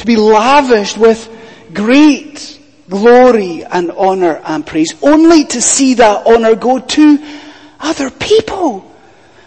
to 0.00 0.06
be 0.06 0.16
lavished 0.16 0.96
with 0.96 1.28
great 1.74 2.58
glory 2.88 3.64
and 3.64 3.90
honor 3.92 4.40
and 4.44 4.66
praise, 4.66 4.94
only 5.02 5.44
to 5.44 5.60
see 5.60 5.94
that 5.94 6.26
honor 6.26 6.54
go 6.56 6.78
to 6.80 7.18
other 7.78 8.10
people. 8.10 8.86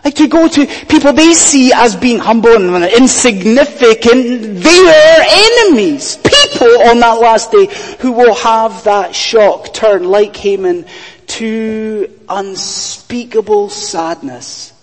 Like 0.05 0.15
to 0.15 0.27
go 0.27 0.47
to 0.47 0.65
people 0.89 1.13
they 1.13 1.33
see 1.33 1.71
as 1.73 1.95
being 1.95 2.19
humble 2.19 2.51
and 2.51 2.85
insignificant, 2.93 4.61
their 4.61 5.25
enemies. 5.27 6.17
People 6.17 6.81
on 6.83 6.99
that 6.99 7.19
last 7.19 7.51
day 7.51 7.67
who 7.99 8.11
will 8.11 8.35
have 8.35 8.83
that 8.83 9.15
shock 9.15 9.73
turn 9.73 10.03
like 10.03 10.35
Haman 10.35 10.85
to 11.27 12.11
unspeakable 12.29 13.69
sadness 13.69 14.73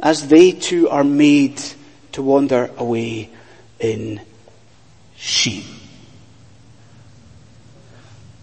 as 0.00 0.28
they 0.28 0.52
too 0.52 0.88
are 0.88 1.04
made 1.04 1.60
to 2.12 2.22
wander 2.22 2.70
away 2.78 3.28
in 3.80 4.20
shame. 5.18 5.64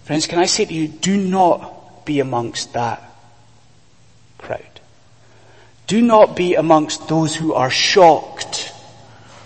Friends, 0.03 0.27
can 0.27 0.37
I 0.37 0.45
say 0.45 0.65
to 0.65 0.73
you, 0.73 0.87
do 0.87 1.17
not 1.17 2.05
be 2.05 2.19
amongst 2.19 2.73
that 2.73 3.01
crowd. 4.37 4.79
Do 5.87 6.01
not 6.01 6.35
be 6.35 6.55
amongst 6.55 7.07
those 7.07 7.35
who 7.35 7.53
are 7.53 7.71
shocked 7.71 8.74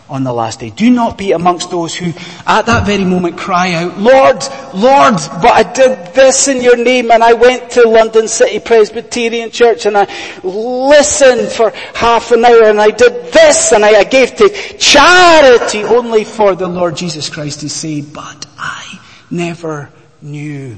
on 0.09 0.23
the 0.23 0.33
last 0.33 0.59
day. 0.59 0.71
Do 0.71 0.89
not 0.89 1.17
be 1.17 1.31
amongst 1.31 1.69
those 1.69 1.95
who 1.95 2.07
at 2.47 2.65
that 2.65 2.85
very 2.85 3.05
moment 3.05 3.37
cry 3.37 3.73
out, 3.73 3.97
Lord, 3.99 4.41
Lord, 4.73 5.15
but 5.41 5.51
I 5.51 5.71
did 5.71 6.13
this 6.13 6.47
in 6.47 6.61
your 6.61 6.77
name 6.77 7.11
and 7.11 7.23
I 7.23 7.33
went 7.33 7.71
to 7.71 7.87
London 7.87 8.27
City 8.27 8.59
Presbyterian 8.59 9.51
Church 9.51 9.85
and 9.85 9.95
I 9.97 10.05
listened 10.43 11.51
for 11.51 11.71
half 11.93 12.31
an 12.31 12.43
hour 12.43 12.63
and 12.63 12.81
I 12.81 12.89
did 12.89 13.31
this 13.31 13.71
and 13.71 13.85
I, 13.85 14.03
gave 14.09 14.35
to 14.37 14.49
charity 14.79 15.83
only 15.83 16.23
for 16.23 16.55
the 16.55 16.67
Lord 16.67 16.95
Jesus 16.95 17.29
Christ 17.29 17.59
to 17.59 17.69
say, 17.69 18.01
but 18.01 18.47
I 18.57 18.99
never 19.29 19.91
knew 20.21 20.77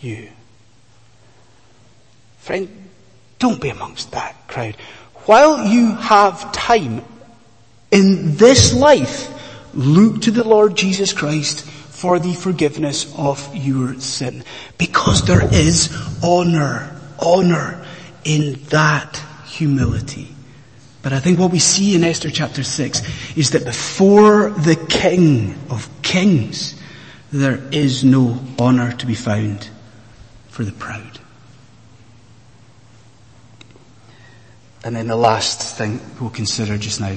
you. 0.00 0.28
Friend, 2.38 2.68
don't 3.38 3.60
be 3.60 3.68
amongst 3.68 4.10
that 4.12 4.34
crowd. 4.48 4.74
While 5.26 5.68
you 5.68 5.94
have 5.94 6.50
time 6.50 7.04
in 7.92 8.36
this 8.36 8.74
life, 8.74 9.28
look 9.74 10.22
to 10.22 10.30
the 10.30 10.42
Lord 10.42 10.76
Jesus 10.76 11.12
Christ 11.12 11.60
for 11.64 12.18
the 12.18 12.34
forgiveness 12.34 13.14
of 13.16 13.54
your 13.54 14.00
sin. 14.00 14.42
Because 14.78 15.24
there 15.24 15.46
is 15.54 15.96
honor, 16.22 16.98
honor 17.20 17.86
in 18.24 18.54
that 18.70 19.22
humility. 19.46 20.34
But 21.02 21.12
I 21.12 21.20
think 21.20 21.38
what 21.38 21.50
we 21.50 21.58
see 21.58 21.94
in 21.94 22.04
Esther 22.04 22.30
chapter 22.30 22.62
6 22.62 23.36
is 23.36 23.50
that 23.50 23.64
before 23.64 24.50
the 24.50 24.76
King 24.88 25.58
of 25.68 25.88
Kings, 26.02 26.80
there 27.32 27.60
is 27.72 28.04
no 28.04 28.40
honour 28.58 28.92
to 28.92 29.06
be 29.06 29.14
found 29.14 29.68
for 30.48 30.64
the 30.64 30.72
proud. 30.72 31.18
And 34.84 34.96
then 34.96 35.06
the 35.06 35.16
last 35.16 35.76
thing 35.76 36.00
we'll 36.20 36.30
consider 36.30 36.76
just 36.76 37.00
now, 37.00 37.16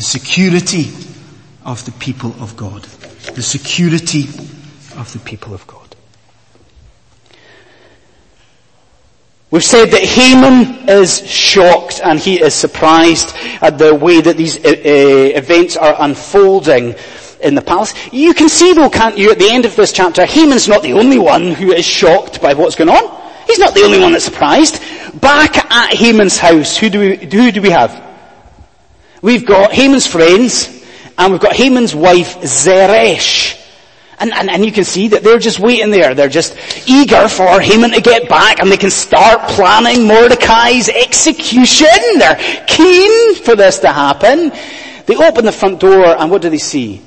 the 0.00 0.06
security 0.06 0.90
of 1.62 1.84
the 1.84 1.92
people 1.98 2.30
of 2.42 2.56
God. 2.56 2.82
The 3.34 3.42
security 3.42 4.22
of 4.96 5.12
the 5.12 5.18
people 5.18 5.52
of 5.52 5.66
God. 5.66 5.94
We've 9.50 9.62
said 9.62 9.90
that 9.90 10.02
Haman 10.02 10.88
is 10.88 11.28
shocked 11.28 12.00
and 12.02 12.18
he 12.18 12.40
is 12.40 12.54
surprised 12.54 13.36
at 13.60 13.76
the 13.76 13.94
way 13.94 14.22
that 14.22 14.38
these 14.38 14.56
uh, 14.56 14.70
uh 14.70 15.42
events 15.42 15.76
are 15.76 15.94
unfolding 15.98 16.94
in 17.42 17.54
the 17.54 17.60
palace. 17.60 17.92
You 18.10 18.32
can 18.32 18.48
see 18.48 18.72
though, 18.72 18.88
can't 18.88 19.18
you, 19.18 19.30
at 19.32 19.38
the 19.38 19.50
end 19.50 19.66
of 19.66 19.76
this 19.76 19.92
chapter, 19.92 20.24
Haman's 20.24 20.66
not 20.66 20.82
the 20.82 20.94
only 20.94 21.18
one 21.18 21.52
who 21.52 21.72
is 21.72 21.84
shocked 21.84 22.40
by 22.40 22.54
what's 22.54 22.74
going 22.74 22.88
on. 22.88 23.04
He's 23.46 23.58
not 23.58 23.74
the 23.74 23.82
only 23.82 24.00
one 24.00 24.12
that's 24.12 24.24
surprised. 24.24 24.80
Back 25.20 25.58
at 25.70 25.92
Haman's 25.92 26.38
house, 26.38 26.74
who 26.74 26.88
do 26.88 27.00
we, 27.00 27.16
who 27.16 27.52
do 27.52 27.60
we 27.60 27.68
have? 27.68 28.09
We've 29.22 29.44
got 29.44 29.72
Haman's 29.72 30.06
friends, 30.06 30.84
and 31.18 31.32
we've 31.32 31.40
got 31.40 31.54
Haman's 31.54 31.94
wife, 31.94 32.40
Zeresh. 32.40 33.56
And, 34.18 34.34
and, 34.34 34.50
and 34.50 34.64
you 34.64 34.70
can 34.70 34.84
see 34.84 35.08
that 35.08 35.22
they're 35.22 35.38
just 35.38 35.58
waiting 35.58 35.90
there. 35.90 36.14
They're 36.14 36.28
just 36.28 36.54
eager 36.86 37.26
for 37.26 37.58
Haman 37.58 37.92
to 37.92 38.02
get 38.02 38.28
back 38.28 38.60
and 38.60 38.70
they 38.70 38.76
can 38.76 38.90
start 38.90 39.48
planning 39.48 40.06
Mordecai's 40.06 40.90
execution. 40.90 41.88
They're 42.18 42.64
keen 42.66 43.34
for 43.36 43.56
this 43.56 43.78
to 43.78 43.88
happen. 43.88 44.52
They 45.06 45.16
open 45.16 45.46
the 45.46 45.52
front 45.52 45.80
door 45.80 46.04
and 46.04 46.30
what 46.30 46.42
do 46.42 46.50
they 46.50 46.58
see? 46.58 47.00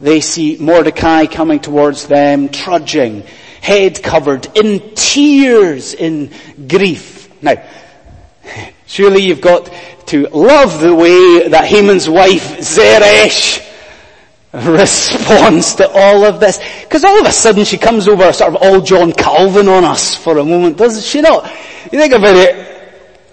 They 0.00 0.20
see 0.20 0.56
Mordecai 0.60 1.26
coming 1.26 1.58
towards 1.58 2.06
them, 2.06 2.48
trudging, 2.48 3.22
head 3.60 4.00
covered, 4.00 4.46
in 4.56 4.94
tears, 4.94 5.94
in 5.94 6.30
grief. 6.68 7.28
Now, 7.42 7.60
surely 8.86 9.22
you've 9.24 9.40
got 9.40 9.68
to 10.06 10.28
love 10.28 10.80
the 10.80 10.94
way 10.94 11.48
that 11.48 11.64
Haman's 11.64 12.08
wife, 12.08 12.60
Zeresh, 12.60 13.62
responds 14.52 15.74
to 15.76 15.88
all 15.88 16.24
of 16.24 16.40
this. 16.40 16.58
Because 16.82 17.04
all 17.04 17.20
of 17.20 17.26
a 17.26 17.32
sudden 17.32 17.64
she 17.64 17.76
comes 17.78 18.08
over 18.08 18.32
sort 18.32 18.54
of 18.54 18.62
all 18.62 18.80
John 18.80 19.12
Calvin 19.12 19.68
on 19.68 19.84
us 19.84 20.14
for 20.14 20.38
a 20.38 20.44
moment, 20.44 20.76
doesn't 20.76 21.02
she 21.02 21.20
not? 21.20 21.44
You 21.92 21.98
think 21.98 22.14
about 22.14 22.36
it, 22.36 22.66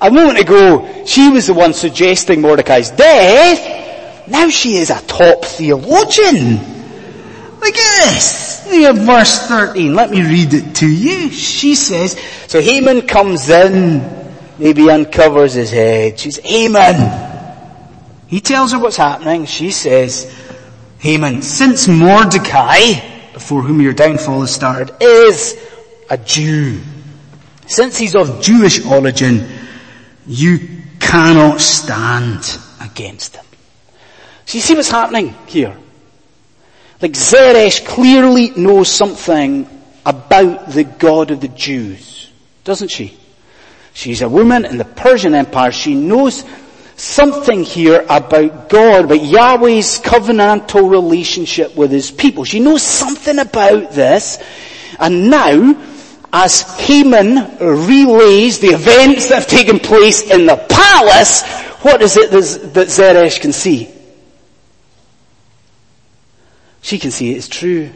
a 0.01 0.11
moment 0.11 0.39
ago, 0.39 1.05
she 1.05 1.29
was 1.29 1.47
the 1.47 1.53
one 1.53 1.73
suggesting 1.73 2.41
Mordecai's 2.41 2.89
death. 2.89 4.27
Now 4.27 4.49
she 4.49 4.75
is 4.75 4.89
a 4.89 5.01
top 5.01 5.45
theologian. 5.45 6.57
Look 7.59 7.75
at 7.77 8.13
this. 8.13 8.65
Verse 8.65 9.47
13. 9.47 9.95
Let 9.95 10.09
me 10.11 10.21
read 10.21 10.53
it 10.53 10.75
to 10.75 10.87
you. 10.87 11.29
She 11.29 11.75
says, 11.75 12.19
so 12.47 12.61
Haman 12.61 13.03
comes 13.03 13.49
in, 13.49 14.01
maybe 14.63 14.89
uncovers 14.89 15.53
his 15.53 15.71
head. 15.71 16.17
She's, 16.17 16.37
Haman. 16.37 16.95
He 18.27 18.39
tells 18.39 18.71
her 18.71 18.79
what's 18.79 18.95
happening. 18.95 19.45
She 19.45 19.71
says, 19.71 20.33
Haman, 20.99 21.41
since 21.41 21.89
Mordecai, 21.89 23.33
before 23.33 23.61
whom 23.61 23.81
your 23.81 23.91
downfall 23.91 24.39
has 24.39 24.55
started, 24.55 24.95
is 25.01 25.59
a 26.09 26.17
Jew, 26.17 26.79
since 27.67 27.97
he's 27.97 28.15
of 28.15 28.41
Jewish 28.41 28.85
origin, 28.85 29.49
you 30.25 30.59
cannot 30.97 31.59
stand 31.59 32.57
against 32.79 33.35
him. 33.35 33.45
So 34.45 34.57
you 34.57 34.61
see 34.61 34.75
what's 34.75 34.89
happening 34.89 35.35
here? 35.45 35.75
Like 37.01 37.11
Zeresh 37.11 37.85
clearly 37.85 38.51
knows 38.51 38.89
something 38.89 39.67
about 40.05 40.69
the 40.69 40.85
God 40.85 41.31
of 41.31 41.41
the 41.41 41.49
Jews, 41.49 42.31
doesn't 42.63 42.91
she? 42.91 43.17
She's 43.93 44.21
a 44.21 44.29
woman 44.29 44.65
in 44.65 44.77
the 44.77 44.85
Persian 44.85 45.35
Empire. 45.35 45.71
She 45.71 45.95
knows 45.95 46.43
something 46.95 47.63
here 47.63 48.05
about 48.09 48.69
God, 48.69 49.05
about 49.05 49.23
Yahweh's 49.23 49.99
covenantal 49.99 50.89
relationship 50.89 51.75
with 51.75 51.91
his 51.91 52.11
people. 52.11 52.43
She 52.43 52.59
knows 52.59 52.81
something 52.81 53.39
about 53.39 53.91
this. 53.91 54.41
And 54.99 55.29
now, 55.29 55.75
as 56.31 56.61
Haman 56.79 57.57
relays 57.59 58.59
the 58.59 58.69
events 58.69 59.29
that 59.29 59.35
have 59.35 59.47
taken 59.47 59.79
place 59.79 60.29
in 60.29 60.45
the 60.45 60.57
palace, 60.57 61.43
what 61.81 62.01
is 62.01 62.17
it 62.17 62.31
that 62.31 62.87
Zeresh 62.87 63.39
can 63.41 63.53
see? 63.53 63.89
She 66.81 66.99
can 66.99 67.11
see 67.11 67.31
it's 67.31 67.47
true. 67.47 67.91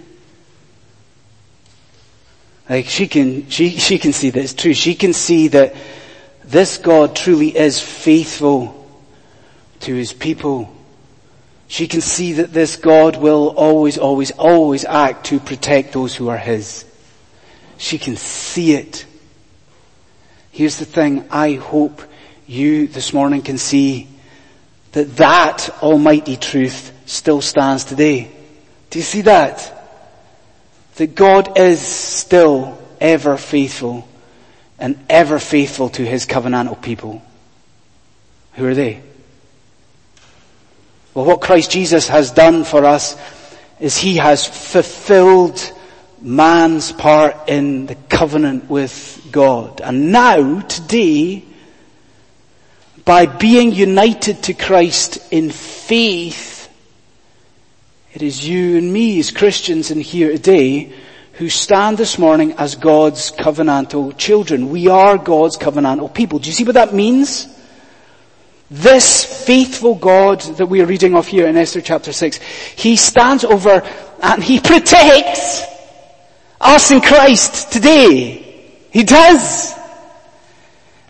Like 2.70 2.86
she 2.86 3.08
can, 3.08 3.50
she, 3.50 3.72
she 3.78 3.98
can 3.98 4.14
see 4.14 4.30
that 4.30 4.44
it's 4.44 4.54
true. 4.54 4.74
She 4.74 4.96
can 4.96 5.14
see 5.14 5.48
that 5.50 5.76
this 6.44 6.78
God 6.78 7.16
truly 7.16 7.56
is 7.56 7.80
faithful 7.80 8.74
to 9.82 9.94
his 9.94 10.14
people. 10.14 10.74
She 11.68 11.88
can 11.88 12.02
see 12.02 12.34
that 12.34 12.54
this 12.54 12.78
God 12.78 13.18
will 13.18 13.50
always, 13.50 13.98
always, 13.98 14.32
always 14.32 14.86
act 14.86 15.28
to 15.28 15.40
protect 15.40 15.94
those 15.94 16.16
who 16.16 16.30
are 16.30 16.38
his. 16.38 16.86
She 17.78 17.98
can 17.98 18.16
see 18.16 18.74
it. 18.74 19.06
Here's 20.52 20.78
the 20.80 20.86
thing, 20.86 21.28
I 21.30 21.54
hope 21.54 22.02
you 22.48 22.88
this 22.88 23.14
morning 23.14 23.42
can 23.42 23.58
see 23.58 24.08
that 24.94 25.18
that 25.18 25.70
almighty 25.84 26.38
truth 26.38 26.92
still 27.06 27.42
stands 27.42 27.84
today. 27.84 28.32
Do 28.90 29.00
you 29.00 29.04
see 29.04 29.22
that? 29.22 29.77
That 30.98 31.16
God 31.16 31.58
is 31.58 31.80
still 31.80 32.80
ever 33.00 33.38
faithful 33.38 34.08
and 34.80 34.98
ever 35.10 35.40
faithful 35.40 35.90
to 35.90 36.06
his 36.06 36.26
covenantal 36.26 36.82
people. 36.82 37.22
Who 38.54 38.66
are 38.66 38.76
they? 38.76 39.02
Well, 41.14 41.26
what 41.26 41.42
Christ 41.42 41.72
Jesus 41.72 42.08
has 42.10 42.32
done 42.32 42.64
for 42.64 42.86
us 42.86 43.18
is 43.80 43.98
he 43.98 44.18
has 44.18 44.46
fulfilled 44.46 45.60
man's 46.22 46.92
part 46.92 47.50
in 47.50 47.86
the 47.86 47.96
covenant 48.10 48.70
with 48.70 49.28
God. 49.32 49.82
And 49.82 50.12
now, 50.12 50.62
today, 50.62 51.44
by 53.06 53.26
being 53.26 53.72
united 53.72 54.44
to 54.44 54.54
Christ 54.54 55.32
in 55.32 55.50
faith, 55.50 56.57
it 58.18 58.24
is 58.24 58.48
you 58.48 58.80
and 58.80 58.92
me 58.92 59.20
as 59.20 59.30
Christians 59.30 59.92
in 59.92 60.02
here 60.02 60.32
today 60.32 60.92
who 61.34 61.50
stand 61.50 62.00
this 62.00 62.18
morning 62.18 62.54
as 62.54 62.74
God's 62.74 63.32
covenantal 63.32 64.18
children. 64.18 64.72
We 64.72 64.88
are 64.88 65.20
God's 65.20 65.56
covenantal 65.56 66.12
people. 66.12 66.40
Do 66.40 66.50
you 66.50 66.54
see 66.56 66.64
what 66.64 66.74
that 66.74 66.96
means? 66.96 67.48
This 68.72 69.46
faithful 69.46 69.94
God 69.94 70.42
that 70.58 70.66
we 70.66 70.82
are 70.82 70.88
reading 70.88 71.14
of 71.14 71.28
here 71.28 71.46
in 71.46 71.56
Esther 71.58 71.80
chapter 71.80 72.12
6, 72.12 72.38
He 72.76 72.96
stands 72.96 73.44
over 73.44 73.84
and 74.24 74.44
He 74.44 74.60
protects 74.62 75.62
us 76.60 76.90
in 76.90 77.02
Christ 77.02 77.72
today. 77.72 78.74
He 78.90 79.04
does. 79.04 79.76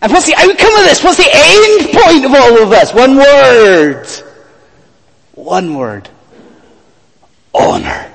And 0.02 0.12
what's 0.12 0.26
the 0.26 0.34
outcome 0.36 0.74
of 0.74 0.84
this? 0.84 1.02
What's 1.02 1.16
the 1.16 1.30
end 1.32 1.88
point 1.90 2.26
of 2.26 2.34
all 2.34 2.62
of 2.64 2.68
this? 2.68 2.92
One 2.92 3.16
word. 3.16 4.06
One 5.32 5.74
word. 5.74 6.10
Honor. 7.54 8.12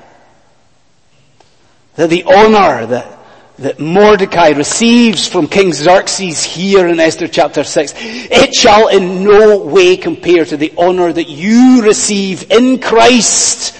That 1.96 2.10
the 2.10 2.24
honor 2.24 2.86
that 2.86 3.14
that 3.58 3.78
Mordecai 3.78 4.48
receives 4.48 5.28
from 5.28 5.46
King 5.46 5.72
Xerxes 5.72 6.42
here 6.42 6.88
in 6.88 6.98
Esther 6.98 7.28
chapter 7.28 7.62
6, 7.62 7.94
it 7.96 8.52
shall 8.52 8.88
in 8.88 9.22
no 9.22 9.58
way 9.58 9.96
compare 9.96 10.44
to 10.44 10.56
the 10.56 10.72
honor 10.76 11.12
that 11.12 11.28
you 11.28 11.82
receive 11.82 12.50
in 12.50 12.80
Christ 12.80 13.78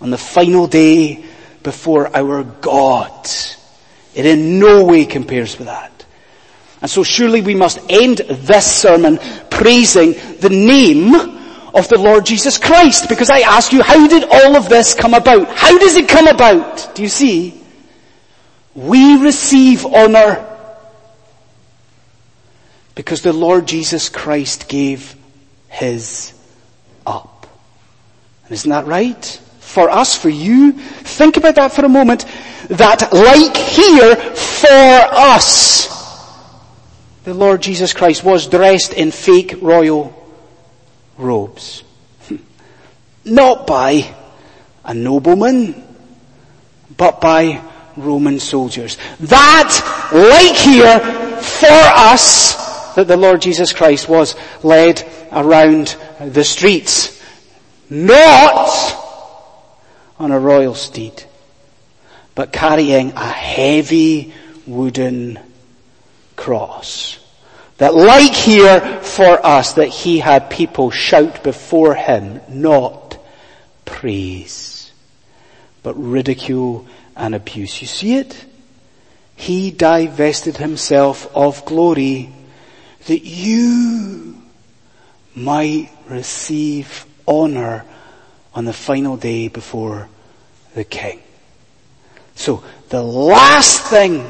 on 0.00 0.10
the 0.10 0.18
final 0.18 0.66
day 0.66 1.24
before 1.62 2.14
our 2.14 2.44
God. 2.44 3.28
It 4.14 4.26
in 4.26 4.58
no 4.58 4.84
way 4.84 5.06
compares 5.06 5.56
with 5.58 5.68
that. 5.68 6.04
And 6.82 6.90
so 6.90 7.02
surely 7.02 7.40
we 7.40 7.54
must 7.54 7.80
end 7.88 8.18
this 8.18 8.70
sermon 8.70 9.18
praising 9.50 10.12
the 10.38 10.50
name 10.50 11.37
of 11.78 11.88
the 11.88 11.98
Lord 11.98 12.26
Jesus 12.26 12.58
Christ. 12.58 13.08
Because 13.08 13.30
I 13.30 13.40
ask 13.40 13.72
you, 13.72 13.82
how 13.82 14.06
did 14.06 14.24
all 14.24 14.56
of 14.56 14.68
this 14.68 14.94
come 14.94 15.14
about? 15.14 15.48
How 15.48 15.78
does 15.78 15.96
it 15.96 16.08
come 16.08 16.26
about? 16.26 16.94
Do 16.94 17.02
you 17.02 17.08
see? 17.08 17.54
We 18.74 19.16
receive 19.16 19.86
honor 19.86 20.44
because 22.94 23.22
the 23.22 23.32
Lord 23.32 23.66
Jesus 23.66 24.08
Christ 24.08 24.68
gave 24.68 25.14
His 25.68 26.34
up. 27.06 27.46
And 28.44 28.52
isn't 28.52 28.70
that 28.70 28.86
right? 28.86 29.24
For 29.60 29.88
us, 29.88 30.16
for 30.16 30.28
you, 30.28 30.72
think 30.72 31.36
about 31.36 31.54
that 31.56 31.72
for 31.72 31.84
a 31.84 31.88
moment, 31.88 32.24
that 32.68 33.12
like 33.12 33.56
here, 33.56 34.16
for 34.16 34.68
us, 34.68 35.86
the 37.24 37.34
Lord 37.34 37.62
Jesus 37.62 37.92
Christ 37.92 38.24
was 38.24 38.48
dressed 38.48 38.94
in 38.94 39.10
fake 39.10 39.54
royal 39.60 40.17
robes. 41.18 41.82
Not 43.24 43.66
by 43.66 44.14
a 44.84 44.94
nobleman, 44.94 45.84
but 46.96 47.20
by 47.20 47.62
Roman 47.96 48.40
soldiers. 48.40 48.96
That, 49.20 50.10
like 50.12 50.56
here, 50.56 50.98
for 51.40 51.66
us, 51.68 52.94
that 52.94 53.08
the 53.08 53.16
Lord 53.16 53.42
Jesus 53.42 53.72
Christ 53.72 54.08
was 54.08 54.34
led 54.62 55.06
around 55.32 55.96
the 56.20 56.44
streets. 56.44 57.22
Not 57.90 58.70
on 60.18 60.30
a 60.32 60.38
royal 60.38 60.74
steed, 60.74 61.24
but 62.34 62.52
carrying 62.52 63.12
a 63.12 63.26
heavy 63.26 64.32
wooden 64.66 65.38
cross. 66.36 67.18
That 67.78 67.94
like 67.94 68.34
here 68.34 69.00
for 69.02 69.44
us, 69.44 69.74
that 69.74 69.88
he 69.88 70.18
had 70.18 70.50
people 70.50 70.90
shout 70.90 71.42
before 71.42 71.94
him, 71.94 72.40
not 72.48 73.18
praise, 73.84 74.92
but 75.82 75.94
ridicule 75.94 76.86
and 77.16 77.34
abuse. 77.34 77.80
You 77.80 77.86
see 77.86 78.16
it? 78.16 78.44
He 79.36 79.70
divested 79.70 80.56
himself 80.56 81.30
of 81.34 81.64
glory 81.64 82.30
that 83.06 83.24
you 83.24 84.42
might 85.34 85.90
receive 86.08 87.06
honor 87.26 87.84
on 88.54 88.64
the 88.64 88.72
final 88.72 89.16
day 89.16 89.46
before 89.46 90.08
the 90.74 90.82
king. 90.82 91.22
So 92.34 92.64
the 92.88 93.02
last 93.02 93.82
thing 93.86 94.28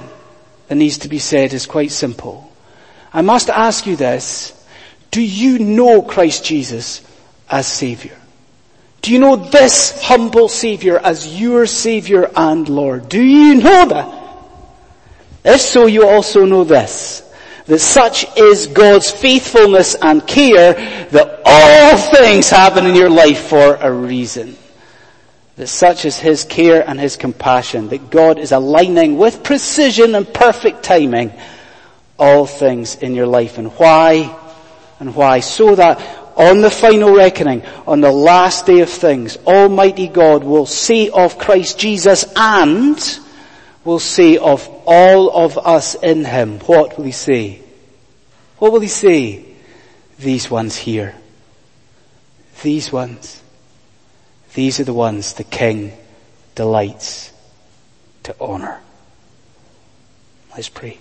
that 0.68 0.74
needs 0.74 0.98
to 0.98 1.08
be 1.08 1.18
said 1.18 1.54
is 1.54 1.66
quite 1.66 1.90
simple. 1.92 2.47
I 3.12 3.22
must 3.22 3.48
ask 3.48 3.86
you 3.86 3.96
this. 3.96 4.54
Do 5.10 5.22
you 5.22 5.58
know 5.58 6.02
Christ 6.02 6.44
Jesus 6.44 7.02
as 7.50 7.66
Savior? 7.66 8.16
Do 9.00 9.12
you 9.12 9.18
know 9.18 9.36
this 9.36 10.02
humble 10.02 10.48
Savior 10.48 10.98
as 10.98 11.40
your 11.40 11.66
Savior 11.66 12.30
and 12.36 12.68
Lord? 12.68 13.08
Do 13.08 13.22
you 13.22 13.54
know 13.54 13.88
that? 13.88 14.18
If 15.44 15.60
so, 15.60 15.86
you 15.86 16.06
also 16.06 16.44
know 16.44 16.64
this, 16.64 17.22
that 17.66 17.78
such 17.78 18.26
is 18.36 18.66
God's 18.66 19.10
faithfulness 19.10 19.94
and 19.94 20.26
care 20.26 20.74
that 21.10 21.42
all 21.44 21.96
things 21.96 22.50
happen 22.50 22.84
in 22.86 22.94
your 22.94 23.08
life 23.08 23.46
for 23.48 23.76
a 23.76 23.90
reason. 23.90 24.56
that 25.56 25.68
such 25.68 26.04
is 26.04 26.18
His 26.18 26.44
care 26.44 26.88
and 26.88 27.00
His 27.00 27.16
compassion, 27.16 27.88
that 27.88 28.10
God 28.10 28.38
is 28.38 28.52
aligning 28.52 29.16
with 29.16 29.42
precision 29.42 30.14
and 30.14 30.32
perfect 30.32 30.82
timing 30.82 31.32
all 32.18 32.46
things 32.46 32.96
in 32.96 33.14
your 33.14 33.26
life. 33.26 33.58
And 33.58 33.72
why? 33.78 34.36
And 35.00 35.14
why? 35.14 35.40
So 35.40 35.74
that 35.74 36.00
on 36.36 36.60
the 36.60 36.70
final 36.70 37.14
reckoning, 37.14 37.62
on 37.86 38.00
the 38.00 38.12
last 38.12 38.66
day 38.66 38.80
of 38.80 38.88
things, 38.88 39.36
Almighty 39.38 40.08
God 40.08 40.44
will 40.44 40.66
say 40.66 41.10
of 41.10 41.38
Christ 41.38 41.78
Jesus 41.78 42.24
and 42.36 43.20
will 43.84 43.98
say 43.98 44.36
of 44.36 44.68
all 44.86 45.30
of 45.30 45.58
us 45.58 45.94
in 45.96 46.24
Him. 46.24 46.60
What 46.60 46.96
will 46.96 47.04
He 47.04 47.12
say? 47.12 47.62
What 48.58 48.72
will 48.72 48.80
He 48.80 48.88
say? 48.88 49.44
These 50.18 50.50
ones 50.50 50.76
here. 50.76 51.14
These 52.62 52.92
ones. 52.92 53.42
These 54.54 54.80
are 54.80 54.84
the 54.84 54.94
ones 54.94 55.34
the 55.34 55.44
King 55.44 55.92
delights 56.54 57.32
to 58.24 58.34
honor. 58.40 58.80
Let's 60.54 60.68
pray. 60.68 60.98